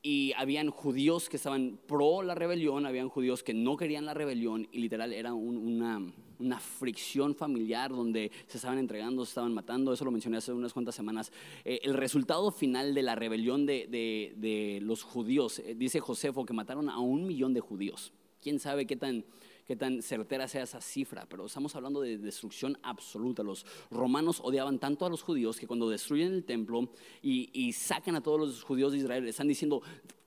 [0.01, 4.68] y habían judíos que estaban pro la rebelión, habían judíos que no querían la rebelión,
[4.70, 6.01] y literal era una,
[6.38, 10.72] una, fricción familiar donde se estaban entregando, se estaban matando, eso lo mencioné hace unas
[10.72, 11.33] cuantas semanas.
[11.64, 16.53] Eh, el resultado final de la rebelión de, de, de los judíos, dice Josefo, que
[16.53, 18.12] mataron a un millón de judíos.
[18.42, 19.24] Quién sabe qué tan,
[19.64, 23.44] qué tan certera sea esa cifra, pero estamos hablando de destrucción absoluta.
[23.44, 26.90] Los romanos odiaban tanto a los judíos que cuando destruyen el templo
[27.22, 29.81] y, sacan a todos los judíos de Israel, están diciendo,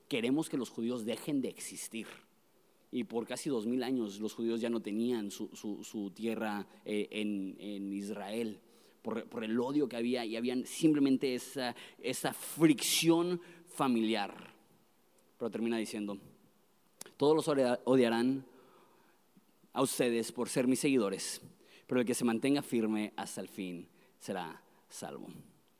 [0.08, 2.06] queremos que los judíos dejen de existir.
[2.90, 7.92] Y por casi dos mil años los judíos ya no tenían su, tierra eh, en,
[7.92, 8.60] Israel.
[9.02, 14.54] Por, el odio que había y habían simplemente esa, esa fricción familiar.
[15.36, 16.18] Pero termina diciendo,
[17.16, 17.48] todos los
[17.84, 18.44] odiarán
[19.72, 21.40] a ustedes por ser mis seguidores,
[21.86, 25.28] pero el que se mantenga firme hasta el fin será salvo.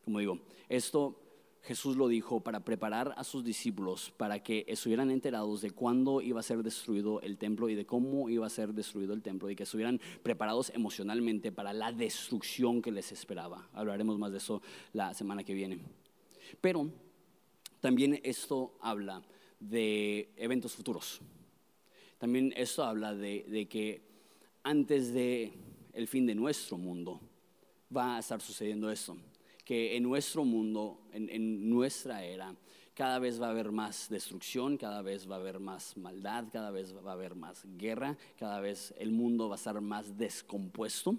[0.04, 1.20] Como digo, esto
[1.66, 6.38] Jesús lo dijo para preparar a sus discípulos para que estuvieran enterados de cuándo iba
[6.38, 9.56] a ser destruido el templo y de cómo iba a ser destruido el templo y
[9.56, 13.68] que estuvieran preparados emocionalmente para la destrucción que les esperaba.
[13.72, 15.80] Hablaremos más de eso la semana que viene.
[16.60, 16.88] Pero
[17.80, 19.22] también esto habla
[19.60, 21.20] de eventos futuros.
[22.18, 24.02] También esto habla de, que
[24.62, 25.52] antes de
[25.92, 27.20] el fin de nuestro mundo
[27.94, 29.16] va a estar sucediendo esto.
[29.64, 32.54] Que en nuestro mundo, en nuestra era,
[32.96, 36.70] cada vez va a haber más destrucción, cada vez va a haber más maldad, cada
[36.70, 41.14] vez va a haber más guerra, cada vez el mundo va a estar más descompuesto.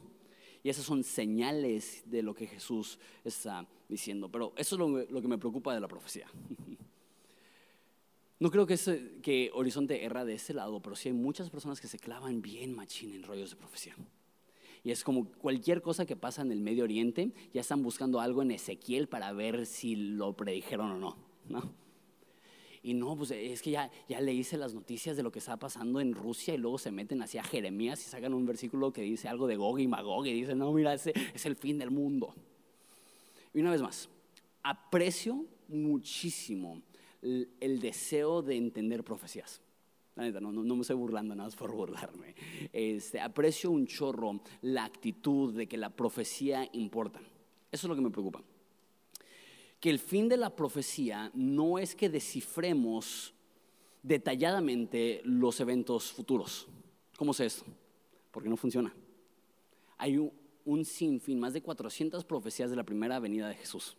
[0.64, 4.28] Y esas son señales de lo que Jesús está diciendo.
[4.28, 6.28] Pero eso es lo, que me preocupa de la profecía.
[8.40, 11.98] No creo que, Horizonte erra de ese lado, pero sí hay muchas personas que se
[11.98, 13.96] clavan bien machín en rollos de profecía.
[14.84, 18.44] Y es como cualquier cosa que pasa en el Medio Oriente, ya están buscando algo
[18.44, 21.18] en Ezequiel para ver si lo predijeron o no.
[21.50, 21.74] ¿no?
[22.84, 25.58] Y no, pues es que ya, ya le hice las noticias de lo que está
[25.58, 29.28] pasando en Rusia y luego se meten hacia Jeremías y sacan un versículo que dice
[29.28, 32.36] algo de Gog y Magog y dicen, no, mira, ese es el fin del mundo.
[33.54, 34.10] Y una vez más,
[34.62, 36.84] aprecio muchísimo
[37.22, 39.62] el, deseo de entender profecías.
[40.16, 42.36] no, me estoy burlando nada más por burlarme.
[42.74, 47.20] Este, aprecio un chorro la actitud de que la profecía importa.
[47.72, 48.42] Eso es lo que me preocupa
[49.80, 53.34] que el fin de la profecía no es que descifremos
[54.02, 56.68] detalladamente los eventos futuros.
[57.18, 57.66] ¿Cómo es esto?
[58.32, 58.94] Porque no funciona.
[59.98, 60.18] Hay
[60.66, 63.98] un, sinfín, más de 400 profecías de la primera venida de Jesús,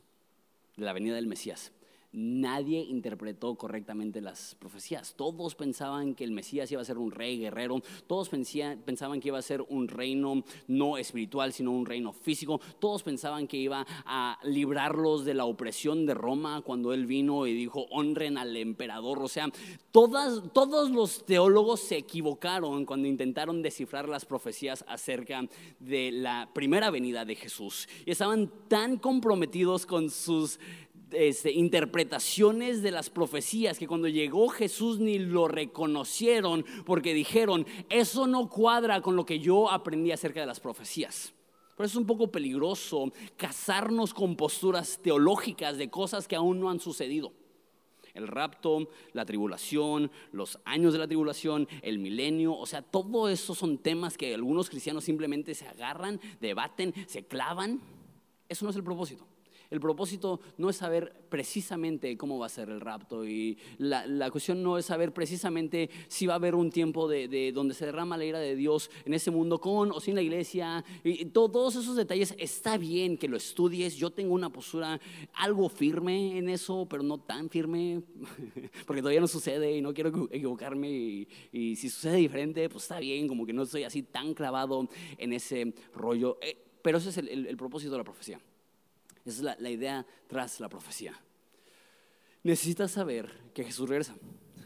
[0.76, 1.72] de la venida del Mesías
[2.12, 5.14] nadie interpretó correctamente las profecías.
[5.14, 9.38] Todos pensaban que el Mesías iba a ser un rey guerrero, todos pensaban que iba
[9.38, 14.38] a ser un reino no espiritual, sino un reino físico, todos pensaban que iba a
[14.42, 19.22] librarlos de la opresión de Roma cuando él vino y dijo, honren al emperador.
[19.22, 19.48] O sea,
[19.90, 25.46] todos los teólogos se equivocaron cuando intentaron descifrar las profecías acerca
[25.78, 27.88] de la primera venida de Jesús.
[28.06, 30.58] Y estaban tan comprometidos con sus
[31.12, 38.26] este, interpretaciones de las profecías que cuando llegó Jesús ni lo reconocieron porque dijeron, eso
[38.26, 41.32] no cuadra con lo que yo aprendí acerca de las profecías.
[41.76, 46.70] Por eso es un poco peligroso casarnos con posturas teológicas de cosas que aún no
[46.70, 47.32] han sucedido.
[48.14, 53.54] El rapto, la tribulación, los años de la tribulación, el milenio, o sea, todo eso
[53.54, 57.80] son temas que algunos cristianos simplemente se agarran, debaten, se clavan.
[58.48, 59.24] Eso no es el propósito.
[59.70, 64.62] El propósito no es saber precisamente cómo va a ser el rapto y la, cuestión
[64.62, 68.24] no es saber precisamente si va a haber un tiempo de, donde se derrama la
[68.24, 70.84] ira de Dios en ese mundo con o sin la iglesia.
[71.04, 73.96] Y todos esos detalles está bien que lo estudies.
[73.96, 74.98] Yo tengo una postura
[75.34, 78.02] algo firme en eso, pero no tan firme
[78.86, 80.88] porque todavía no sucede y no quiero equivocarme.
[81.52, 85.32] Y, si sucede diferente, pues está bien, como que no estoy así tan clavado en
[85.34, 86.38] ese rollo.
[86.40, 88.40] Eh, pero ese es el propósito de la profecía.
[89.24, 91.18] Esa es la, idea tras la profecía.
[92.42, 94.16] Necesitas saber que Jesús regresa.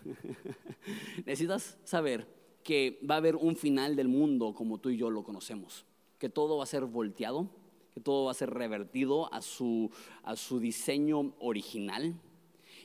[1.27, 2.27] Necesitas saber
[2.63, 5.85] que va a haber un final del mundo como tú y yo lo conocemos.
[6.19, 7.49] Que todo va a ser volteado,
[7.93, 9.91] que todo va a ser revertido a su,
[10.23, 12.15] a su diseño original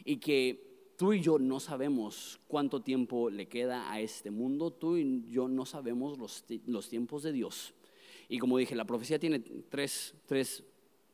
[0.03, 4.97] y que tú y yo no sabemos cuánto tiempo le queda a este mundo, tú
[4.97, 7.73] y yo no sabemos los, los tiempos de Dios.
[8.27, 10.63] Y como dije, la profecía tiene tres, tres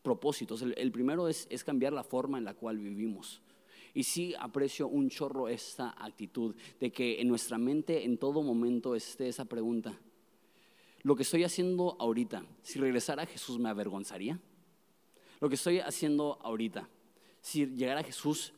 [0.04, 0.62] propósitos.
[0.62, 3.42] El, primero es, es, cambiar la forma en la cual vivimos.
[3.96, 8.96] Y sí aprecio un chorro esta actitud de que en nuestra mente en todo momento
[8.96, 9.98] esté esa pregunta.
[11.04, 14.40] Lo que estoy haciendo ahorita, si regresara a Jesús me avergonzaría.
[15.40, 16.90] Lo que estoy haciendo ahorita,
[17.42, 18.54] si llegara a Jesús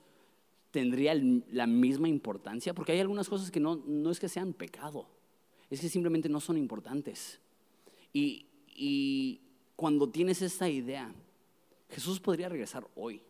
[0.72, 1.16] tendría
[1.52, 5.08] la misma importancia, porque hay algunas cosas que no, no es que sean pecado,
[5.70, 7.40] es que simplemente no son importantes.
[8.14, 9.42] Y, y
[9.76, 11.14] cuando tienes esta idea,
[11.96, 13.22] Jesús podría regresar hoy.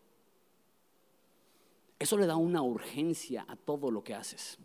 [2.00, 4.58] Eso le da una urgencia a todo lo que haces.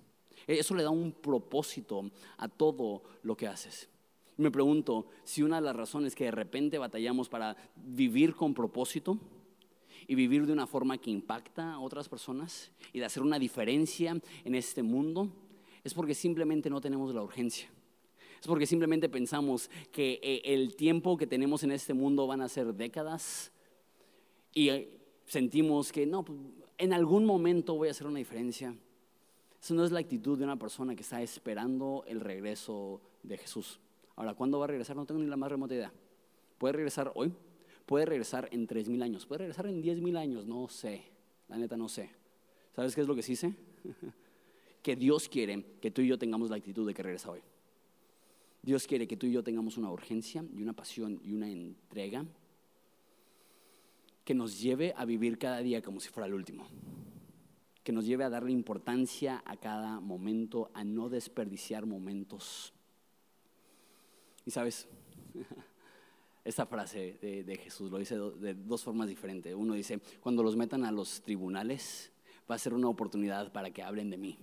[0.46, 3.90] Eso le da un propósito a todo lo que haces.
[4.38, 9.18] Me pregunto si una de las razones que de repente batallamos para vivir con propósito
[10.08, 14.18] y vivir de una forma que impacta a otras personas y de hacer una diferencia
[14.46, 15.28] en este mundo
[15.84, 17.68] es porque simplemente no tenemos la urgencia.
[18.40, 22.48] Es porque simplemente pensamos que eh, el tiempo que tenemos en este mundo van a
[22.48, 23.52] ser décadas,
[24.54, 24.90] y eh,
[25.26, 26.38] sentimos que no, pues,
[26.78, 28.74] en algún momento voy a hacer una diferencia.
[29.62, 33.78] Eso no es la actitud de una persona que está esperando el regreso de Jesús.
[34.16, 34.96] Ahora, ¿cuándo va a regresar?
[34.96, 35.92] No tengo ni la más remota idea.
[36.58, 37.32] ¿Puede regresar hoy?
[37.86, 39.26] ¿Puede regresar en tres mil años?
[39.26, 40.46] ¿Puede regresar en diez mil años?
[40.46, 41.02] No sé.
[41.48, 42.10] La neta no sé.
[42.74, 43.54] ¿Sabes qué es lo que sí sé?
[44.82, 47.40] que Dios quiere que tú y yo tengamos la actitud de que regresa hoy.
[48.62, 52.24] Dios quiere que tú y yo tengamos una urgencia y una pasión y una entrega
[54.24, 56.66] que nos lleve a vivir cada día como si fuera el último.
[57.82, 62.74] que nos lleve a darle importancia a cada momento, a no desperdiciar momentos.
[64.44, 64.86] Y sabes,
[66.44, 69.54] esta frase de, Jesús lo dice de dos formas diferentes.
[69.54, 72.12] Uno dice, cuando los metan a los tribunales,
[72.50, 74.38] va a ser una oportunidad para que hablen de mí.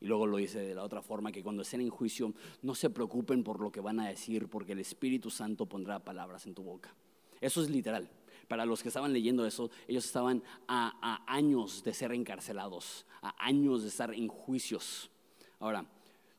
[0.00, 2.90] Y luego lo dice de la otra forma, que cuando estén en juicio no se
[2.90, 6.62] preocupen por lo que van a decir, porque el Espíritu Santo pondrá palabras en tu
[6.62, 6.92] boca.
[7.40, 8.08] Eso es literal.
[8.52, 13.80] Para los que estaban leyendo eso, ellos estaban a, años de ser encarcelados, a años
[13.80, 15.10] de estar en juicios.
[15.58, 15.86] Ahora,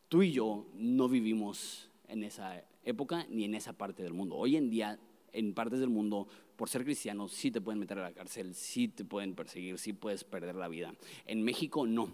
[0.10, 4.36] tú y yo no vivimos en esa época ni en esa parte del mundo.
[4.36, 5.00] Hoy en día,
[5.32, 8.90] en partes del mundo, por ser cristiano, sí te pueden meter a la cárcel, sí
[8.90, 10.94] te pueden perseguir, sí puedes perder la vida.
[11.26, 12.10] En México no.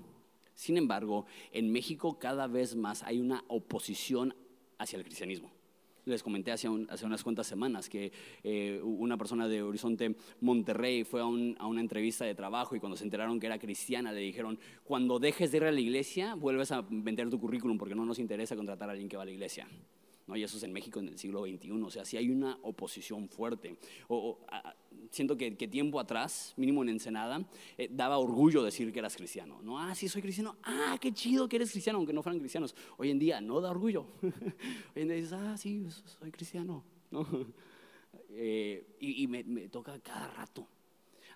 [0.56, 4.34] Sin embargo, en México cada vez más hay una oposición
[4.78, 5.52] hacia el cristianismo.
[6.06, 8.12] Les comenté hace, unas cuantas semanas que
[8.44, 12.98] eh, una persona de Horizonte Monterrey fue a, a, una entrevista de trabajo y cuando
[12.98, 16.72] se enteraron que era cristiana le dijeron, cuando dejes de ir a la iglesia, vuelves
[16.72, 19.32] a vender tu currículum porque no nos interesa contratar a alguien que va a la
[19.32, 19.68] iglesia.
[20.36, 21.72] Y eso es en México en el siglo XXI.
[21.72, 23.78] O sea, si hay una oposición fuerte.
[24.08, 24.40] O,
[25.12, 27.44] siento que, tiempo atrás, mínimo en Ensenada,
[27.78, 29.60] eh, daba orgullo decir que eras cristiano.
[29.64, 29.80] ¿no?
[29.80, 30.58] Ah, sí, soy cristiano.
[30.64, 32.76] Ah, qué chido que eres cristiano, aunque no fueran cristianos.
[32.98, 34.06] Hoy en día no da orgullo.
[34.22, 35.86] Hoy en día dices, ah, sí,
[36.20, 36.84] soy cristiano.
[38.32, 40.66] Eh, y, me, toca cada rato.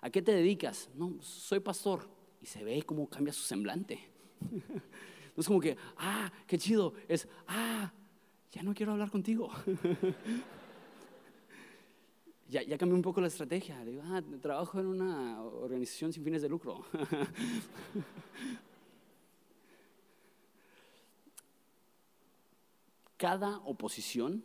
[0.00, 0.88] ¿A qué te dedicas?
[0.94, 2.08] No, soy pastor.
[2.40, 3.98] Y se ve cómo cambia su semblante.
[5.36, 6.94] No es como que, ah, qué chido.
[7.08, 7.92] Es, ah,
[8.54, 9.50] ya no quiero hablar contigo.
[12.48, 13.84] ya, cambié un poco la estrategia.
[13.84, 16.84] Digo, ah, trabajo en una organización sin fines de lucro.
[23.16, 24.44] Cada oposición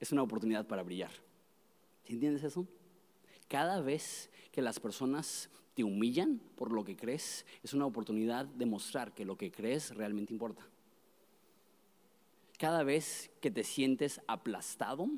[0.00, 1.12] es una oportunidad para brillar.
[2.06, 2.66] ¿Entiendes eso?
[3.46, 8.66] Cada vez que las personas te humillan por lo que crees, es una oportunidad de
[8.66, 10.66] mostrar que lo que crees realmente importa.
[12.64, 15.10] Cada vez que te sientes aplastado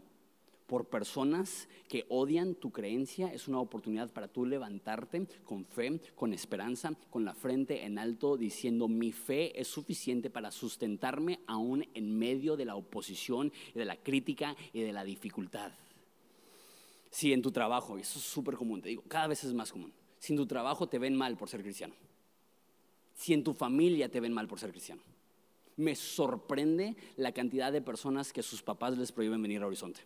[0.67, 6.33] por personas que odian tu creencia, es una oportunidad para tú levantarte con fe, con
[6.33, 12.19] esperanza, con la frente en alto, diciendo mi fe es suficiente para sustentarme aún en
[12.19, 15.71] medio de la oposición y de la crítica y de la dificultad.
[17.11, 19.71] Si en tu trabajo, y eso es súper común, te digo, cada vez es más
[19.71, 21.95] común, si en tu trabajo te ven mal por ser cristiano,
[23.15, 25.03] si en tu familia te ven mal por ser cristiano,
[25.77, 30.01] me sorprende la cantidad de personas que sus papás les prohíben venir a Horizonte.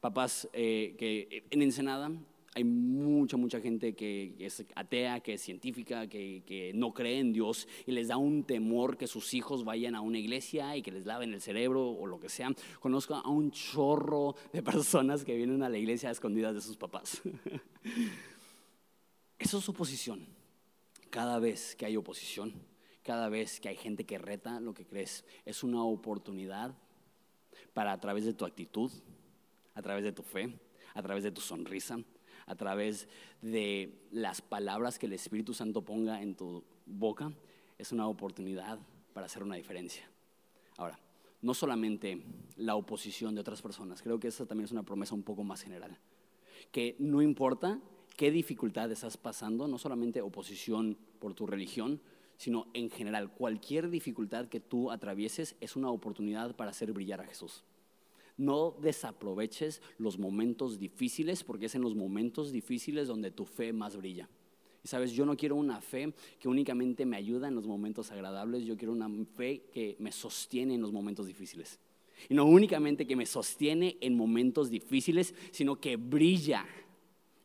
[0.00, 2.10] Papás eh, que en Ensenada
[2.54, 7.32] hay mucha, mucha gente que es atea, que es científica, que, que, no cree en
[7.32, 10.90] Dios y les da un temor que sus hijos vayan a una iglesia y que
[10.90, 12.50] les laven el cerebro o lo que sea.
[12.80, 16.76] Conozco a un chorro de personas que vienen a la iglesia a escondidas de sus
[16.76, 17.22] papás.
[19.38, 20.26] Eso es oposición.
[21.10, 22.52] Cada vez que hay oposición,
[23.08, 25.24] cada vez que hay gente que reta lo que crees.
[25.46, 26.74] Es una oportunidad
[27.72, 28.92] para a través de tu actitud,
[29.74, 30.52] a través de tu fe,
[30.92, 31.98] a través de tu sonrisa,
[32.44, 33.08] a través
[33.40, 37.32] de las palabras que el Espíritu Santo ponga en tu boca,
[37.78, 38.78] es una oportunidad
[39.14, 40.06] para hacer una diferencia.
[40.76, 41.00] Ahora,
[41.40, 42.22] no solamente
[42.56, 45.62] la oposición de otras personas, creo que esa también es una promesa un poco más
[45.62, 45.96] general,
[46.70, 47.80] que no importa
[48.18, 52.02] qué dificultad estás pasando, no solamente oposición por tu religión,
[52.38, 57.26] sino en general, cualquier dificultad que tú atravieses es una oportunidad para hacer brillar a
[57.26, 57.64] Jesús.
[58.36, 63.96] No desaproveches los momentos difíciles porque es en los momentos difíciles donde tu fe más
[63.96, 64.28] brilla.
[64.84, 68.64] Y sabes, yo no quiero una fe que únicamente me ayuda en los momentos agradables,
[68.64, 71.80] yo quiero una fe que me sostiene en los momentos difíciles.
[72.28, 76.64] Y no únicamente que me sostiene en momentos difíciles, sino que brilla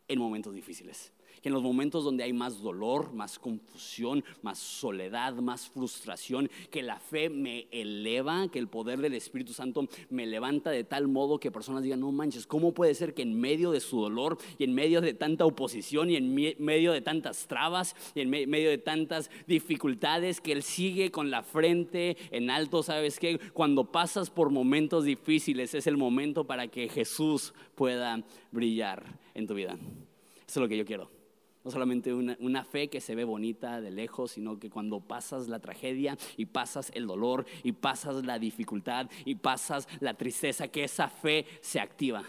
[0.08, 1.13] en momentos difíciles
[1.44, 6.82] que en los momentos donde hay más dolor, más confusión, más soledad, más frustración, que
[6.82, 11.40] la fe me eleva, que el poder del Espíritu Santo me levanta de tal modo
[11.40, 14.64] que personas digan, no manches, ¿cómo puede ser que en medio de su dolor y
[14.64, 18.78] en medio de tanta oposición y en medio de tantas trabas y en medio de
[18.78, 22.84] tantas dificultades, que Él sigue con la frente en alto?
[22.84, 23.38] ¿Sabes qué?
[23.52, 29.56] Cuando pasas por momentos difíciles es el momento para que Jesús pueda brillar en tu
[29.56, 29.74] vida.
[29.74, 31.23] Eso es lo que yo quiero.
[31.64, 35.60] No solamente una, fe que se ve bonita de lejos, sino que cuando pasas la
[35.60, 41.08] tragedia y pasas el dolor y pasas la dificultad y pasas la tristeza, que esa
[41.08, 42.24] fe se activa.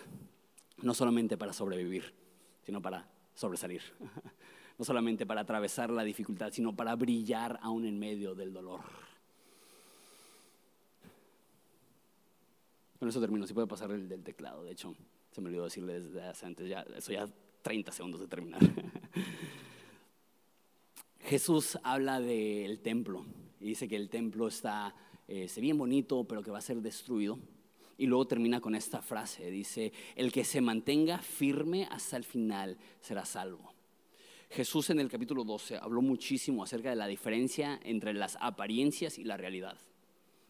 [0.83, 2.14] No solamente para sobrevivir,
[2.62, 3.83] sino para sobresalir.
[4.77, 8.81] No solamente para atravesar la dificultad, sino para brillar aún en medio del dolor.
[12.99, 13.47] Con eso termino.
[13.47, 14.64] Si puede pasar el del teclado.
[14.64, 14.97] De hecho,
[15.31, 16.68] se me olvidó decirles desde antes.
[16.68, 17.29] Ya, eso ya
[17.64, 18.61] 30 segundos de terminar.
[21.21, 23.25] Jesús habla del templo
[23.58, 24.94] y dice que el templo está,
[25.27, 27.38] eh, se bien bonito, pero que va a ser destruido.
[27.96, 32.77] Y luego termina con esta frase, dice, el que se mantenga firme hasta el final
[33.00, 33.73] será salvo.
[34.50, 39.25] Jesús en el capítulo 12 habló muchísimo acerca de la diferencia entre las apariencias y
[39.25, 39.79] la realidad.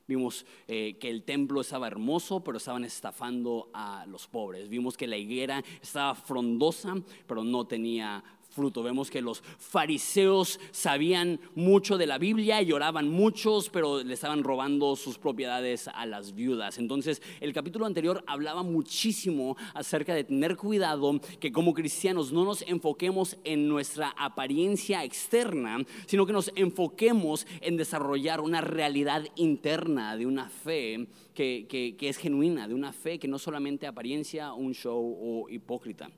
[0.06, 4.68] Vimos eh, que el templo estaba hermoso, pero estaban estafando a los pobres.
[4.68, 6.94] Vimos que la higuera estaba frondosa,
[7.26, 8.22] pero no tenía
[8.54, 8.82] fruto.
[8.82, 14.44] Vemos que los fariseos sabían mucho de la Biblia y oraban muchos, pero le estaban
[14.44, 16.78] robando sus propiedades a las viudas.
[16.78, 22.62] Entonces, el capítulo anterior hablaba muchísimo acerca de tener cuidado que como cristianos no nos
[22.62, 30.26] enfoquemos en nuestra apariencia externa, sino que nos enfoquemos en desarrollar una realidad interna de
[30.26, 35.18] una fe que, que es genuina, de una fe que no solamente apariencia un show
[35.20, 36.10] o hipócrita.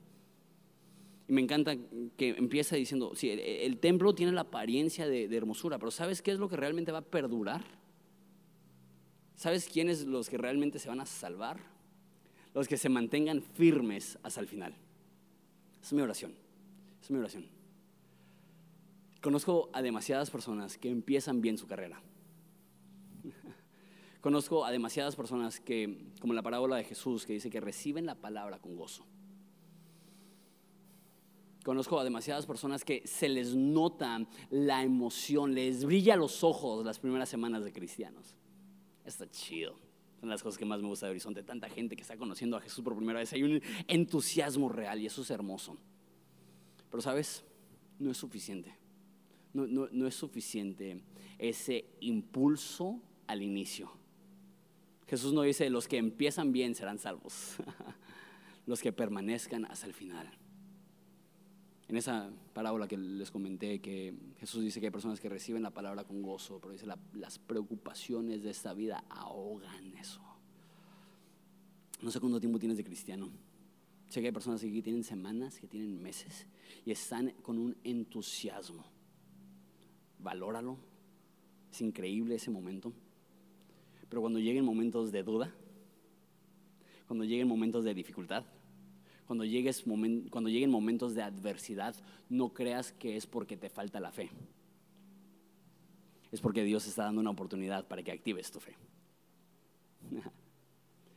[1.27, 1.75] Y me encanta
[2.15, 6.39] que empieza diciendo, sí, el, templo tiene la apariencia de, hermosura, pero ¿sabes qué es
[6.39, 7.65] lo que realmente va a perdurar?
[9.35, 11.59] ¿Sabes quiénes los que realmente se van a salvar?
[12.53, 14.73] Los que se mantengan firmes hasta el final.
[15.81, 16.33] Es mi oración.
[17.01, 17.45] Es mi oración.
[19.21, 22.01] Conozco a demasiadas personas que empiezan bien su carrera.
[24.21, 28.15] Conozco a demasiadas personas que, como la parábola de Jesús, que dice que reciben la
[28.15, 29.05] palabra con gozo
[31.67, 36.97] Conozco a demasiadas personas que se les nota la emoción, les brilla los ojos las
[36.97, 38.37] primeras semanas de cristianos.
[39.03, 39.77] Está chido.
[40.21, 41.43] Son las cosas que más me gusta de Horizonte.
[41.43, 43.33] Tanta gente que está conociendo a Jesús por primera vez.
[43.33, 45.75] Hay un entusiasmo real y eso es hermoso.
[46.89, 47.43] Pero sabes,
[47.99, 48.73] no es suficiente.
[49.51, 51.03] No, no es suficiente
[51.37, 53.91] ese impulso al inicio.
[55.05, 57.57] Jesús no dice, los que empiezan bien serán salvos.
[58.65, 60.31] los que permanezcan hasta el final.
[61.87, 65.71] En esa parábola que les comenté, que Jesús dice que hay personas que reciben la
[65.71, 70.21] palabra con gozo, pero dice las preocupaciones de esta vida ahogan eso.
[72.01, 73.29] No sé cuánto tiempo tienes de cristiano.
[74.09, 76.45] Sé que hay personas que tienen semanas, que tienen meses
[76.85, 78.85] y están con un entusiasmo.
[80.19, 80.77] Valóralo.
[81.71, 82.93] Es increíble ese momento.
[84.09, 85.53] Pero cuando lleguen momentos de duda,
[87.07, 88.45] cuando lleguen momentos de dificultad,
[89.27, 89.83] cuando, llegues
[90.29, 91.93] cuando lleguen momentos de adversidad,
[92.29, 94.31] no creas que es porque te falta la fe.
[96.31, 98.75] Es porque Dios está dando una oportunidad para que actives tu fe.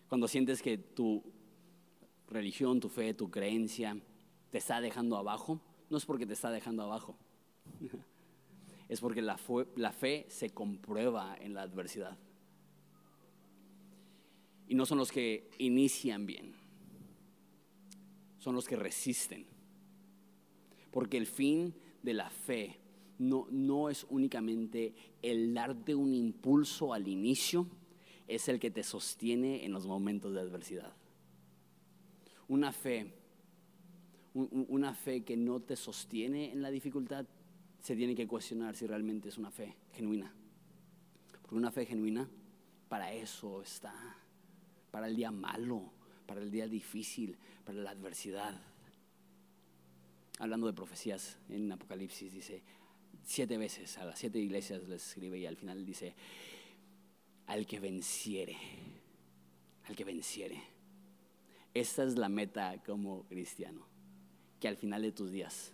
[0.08, 1.22] Cuando sientes que tu
[2.28, 3.96] religión, tu fe, tu creencia
[4.50, 7.16] te está dejando abajo, no es porque te está dejando abajo.
[8.88, 9.38] Es porque la,
[9.76, 12.18] la fe se comprueba en la adversidad.
[14.66, 16.59] Y no son los que inician bien
[18.40, 19.46] son los que resisten.
[20.90, 21.72] Porque el fin
[22.02, 22.78] de la fe
[23.18, 27.68] no, no es únicamente el darte un impulso al inicio,
[28.26, 30.92] es el que te sostiene en los momentos de adversidad.
[32.48, 33.12] Una fe,
[34.34, 37.26] una fe que no te sostiene en la dificultad,
[37.80, 40.32] se tiene que cuestionar si realmente es una fe genuina.
[41.42, 42.28] Porque una fe genuina,
[42.88, 43.94] para eso está,
[44.90, 45.92] para el día malo,
[46.30, 48.54] para el día difícil, para la adversidad.
[50.38, 52.62] Hablando de profecías en Apocalipsis, dice
[53.24, 56.14] siete veces a las siete iglesias les escribe y al final dice,
[57.48, 58.56] al que venciere,
[59.88, 60.62] al que venciere.
[61.74, 63.84] Esta es la meta como cristiano,
[64.60, 65.72] que al final de tus días,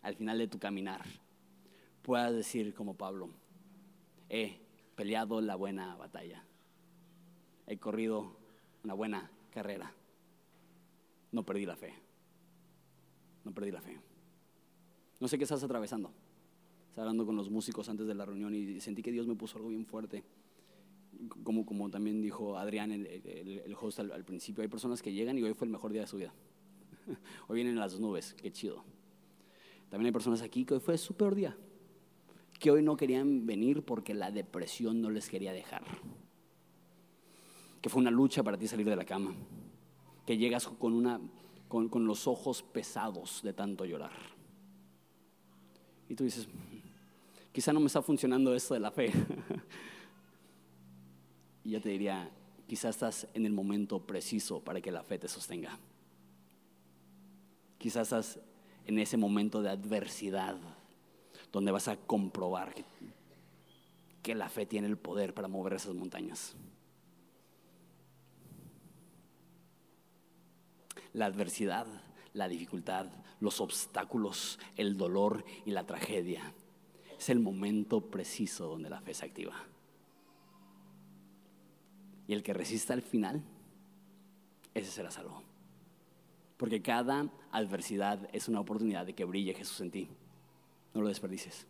[0.00, 1.04] al final de tu caminar,
[2.00, 3.28] puedas decir como Pablo,
[4.30, 4.60] he
[4.96, 6.42] peleado la buena batalla,
[7.66, 8.34] he corrido
[8.82, 9.92] una buena carrera.
[11.32, 11.92] No perdí la fe.
[13.44, 13.98] No perdí la fe.
[15.20, 16.12] No sé qué estás atravesando.
[16.88, 19.58] Estaba hablando con los músicos antes de la reunión y sentí que Dios me puso
[19.58, 20.24] algo bien fuerte.
[21.42, 25.42] Como, como también dijo Adrián, el, el, host al, principio, hay personas que llegan y
[25.42, 26.32] hoy fue el mejor día de su vida.
[27.48, 28.84] hoy vienen las nubes, qué chido.
[29.90, 31.56] También hay personas aquí que hoy fue su peor día.
[32.60, 35.82] Que hoy no querían venir porque la depresión no les quería dejar
[37.80, 39.34] que fue una lucha para ti salir de la cama,
[40.26, 41.20] que llegas con, una,
[41.68, 44.12] con, con los ojos pesados de tanto llorar.
[46.08, 46.48] Y tú dices,
[47.52, 49.12] quizá no me está funcionando esto de la fe.
[51.64, 52.30] y yo te diría,
[52.66, 55.78] quizá estás en el momento preciso para que la fe te sostenga.
[57.78, 58.40] Quizás estás
[58.86, 60.56] en ese momento de adversidad
[61.52, 62.84] donde vas a comprobar que,
[64.22, 66.56] que la fe tiene el poder para mover esas montañas.
[71.12, 71.86] La adversidad,
[72.32, 73.06] la dificultad,
[73.40, 76.52] los obstáculos, el dolor y la tragedia
[77.18, 79.54] es el momento preciso donde la fe se activa.
[82.28, 83.42] Y el que resista al final,
[84.74, 85.42] ese será salvo.
[86.56, 90.08] Porque cada adversidad es una oportunidad de que brille Jesús en ti.
[90.94, 91.66] No lo desperdicies.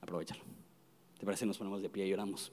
[0.00, 0.42] Aprovechalo.
[1.18, 1.44] ¿Te parece?
[1.44, 2.52] Nos ponemos de pie y oramos.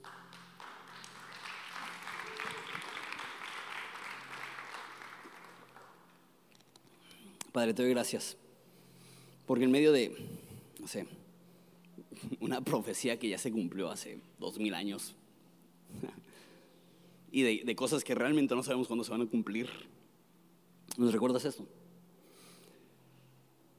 [7.58, 8.38] Padre, te doy gracias.
[9.48, 10.16] Porque en medio de,
[10.80, 11.08] no sé,
[12.40, 15.16] una profecía que ya se cumplió hace dos mil años
[17.32, 19.70] y de, cosas que realmente no sabemos cuándo se van a cumplir,
[21.00, 21.66] ¿nos recuerdas esto?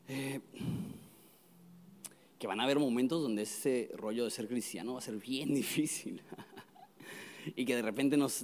[0.08, 0.40] Eh,
[2.40, 5.54] que van a haber momentos donde ese rollo de ser cristiano va a ser bien
[5.54, 6.20] difícil.
[7.54, 8.42] y que de repente nos,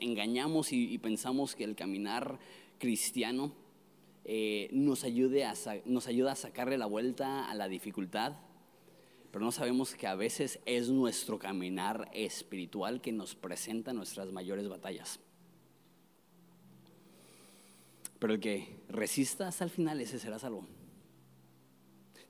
[0.00, 2.38] engañamos y, pensamos que el caminar
[2.78, 3.63] cristiano
[4.24, 5.54] eh, nos, ayude a,
[5.84, 8.36] nos ayuda a sacarle la vuelta a la dificultad,
[9.30, 14.68] pero no sabemos que a veces es nuestro caminar espiritual que nos presenta nuestras mayores
[14.68, 15.20] batallas.
[18.18, 20.66] Pero el que resista hasta el final, ese será salvo.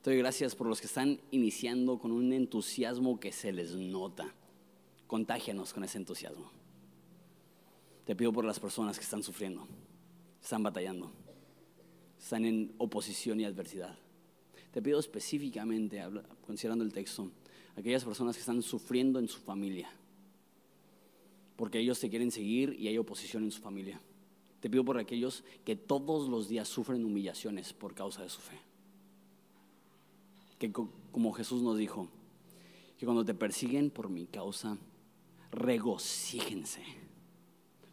[0.02, 4.34] Te doy gracias por los que están iniciando con un entusiasmo que se les nota.
[5.06, 6.50] Contágianos con ese entusiasmo.
[8.04, 9.66] Te pido por las personas que están sufriendo,
[10.42, 11.10] están batallando,
[12.24, 13.96] están en oposición y adversidad.
[14.72, 16.02] Te pido específicamente,
[16.46, 17.30] considerando el texto,
[17.76, 19.88] aquellas personas que están sufriendo en su familia,
[21.54, 24.00] porque ellos te quieren seguir y hay oposición en su familia.
[24.60, 28.58] Te pido por aquellos que todos los días sufren humillaciones por causa de su fe
[30.58, 32.08] que como Jesús nos dijo,
[32.98, 34.78] que cuando te persiguen por mi causa,
[35.50, 36.82] regocíjense,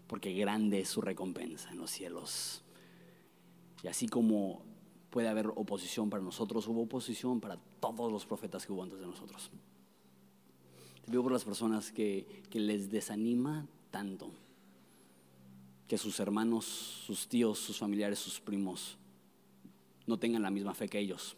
[0.08, 2.64] porque grande es su recompensa en los cielos.
[3.84, 4.62] Y así como
[5.10, 9.08] puede haber oposición para nosotros, hubo oposición para todos los profetas que hubo antes de
[9.08, 9.50] nosotros.
[11.04, 14.32] Te pido por las personas que, que les desanima tanto
[15.88, 18.98] que sus hermanos, sus tíos, sus familiares, sus primos
[20.08, 21.36] no tengan la misma fe que ellos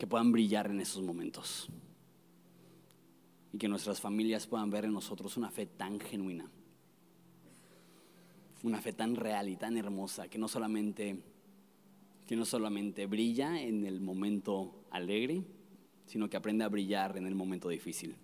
[0.00, 1.68] que puedan brillar en esos momentos.
[3.52, 6.50] Y que nuestras familias puedan ver en nosotros una fe tan genuina.
[8.62, 11.22] Una fe tan real y tan hermosa que no solamente
[12.30, 15.42] que no solamente brilla en el momento alegre,
[16.06, 18.14] sino que aprende a brillar en el momento difícil.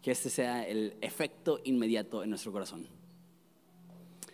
[0.00, 2.86] Que este sea el efecto inmediato en nuestro corazón.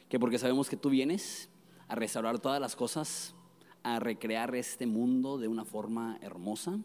[0.09, 1.49] Que porque sabemos que tú vienes
[1.89, 3.35] a restaurar todas las cosas,
[3.83, 6.79] a recrear este mundo de una forma hermosa,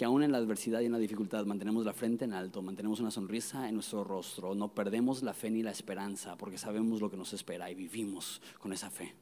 [0.00, 3.00] que aún en la adversidad y en la dificultad mantenemos la frente en alto, mantenemos
[3.00, 7.10] una sonrisa en nuestro rostro, no perdemos la fe ni la esperanza, porque sabemos lo
[7.10, 9.14] que nos espera y vivimos con esa fe,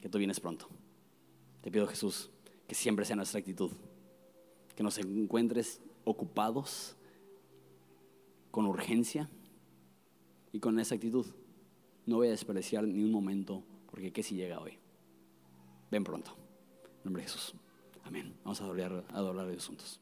[0.00, 0.68] que tú vienes pronto.
[1.60, 2.30] Te pido Jesús
[2.68, 3.72] que siempre sea nuestra actitud,
[4.76, 6.94] que nos encuentres ocupados,
[8.52, 9.28] con urgencia
[10.52, 11.26] y con esa actitud.
[12.06, 14.78] No voy a desperdiciar ni un momento, porque qué si llega hoy
[15.90, 16.30] ven pronto.
[16.98, 17.56] En nombre de Jesús.
[18.04, 18.36] Amén.
[18.44, 19.98] Vamos a adorar, a adorar Dios juntos.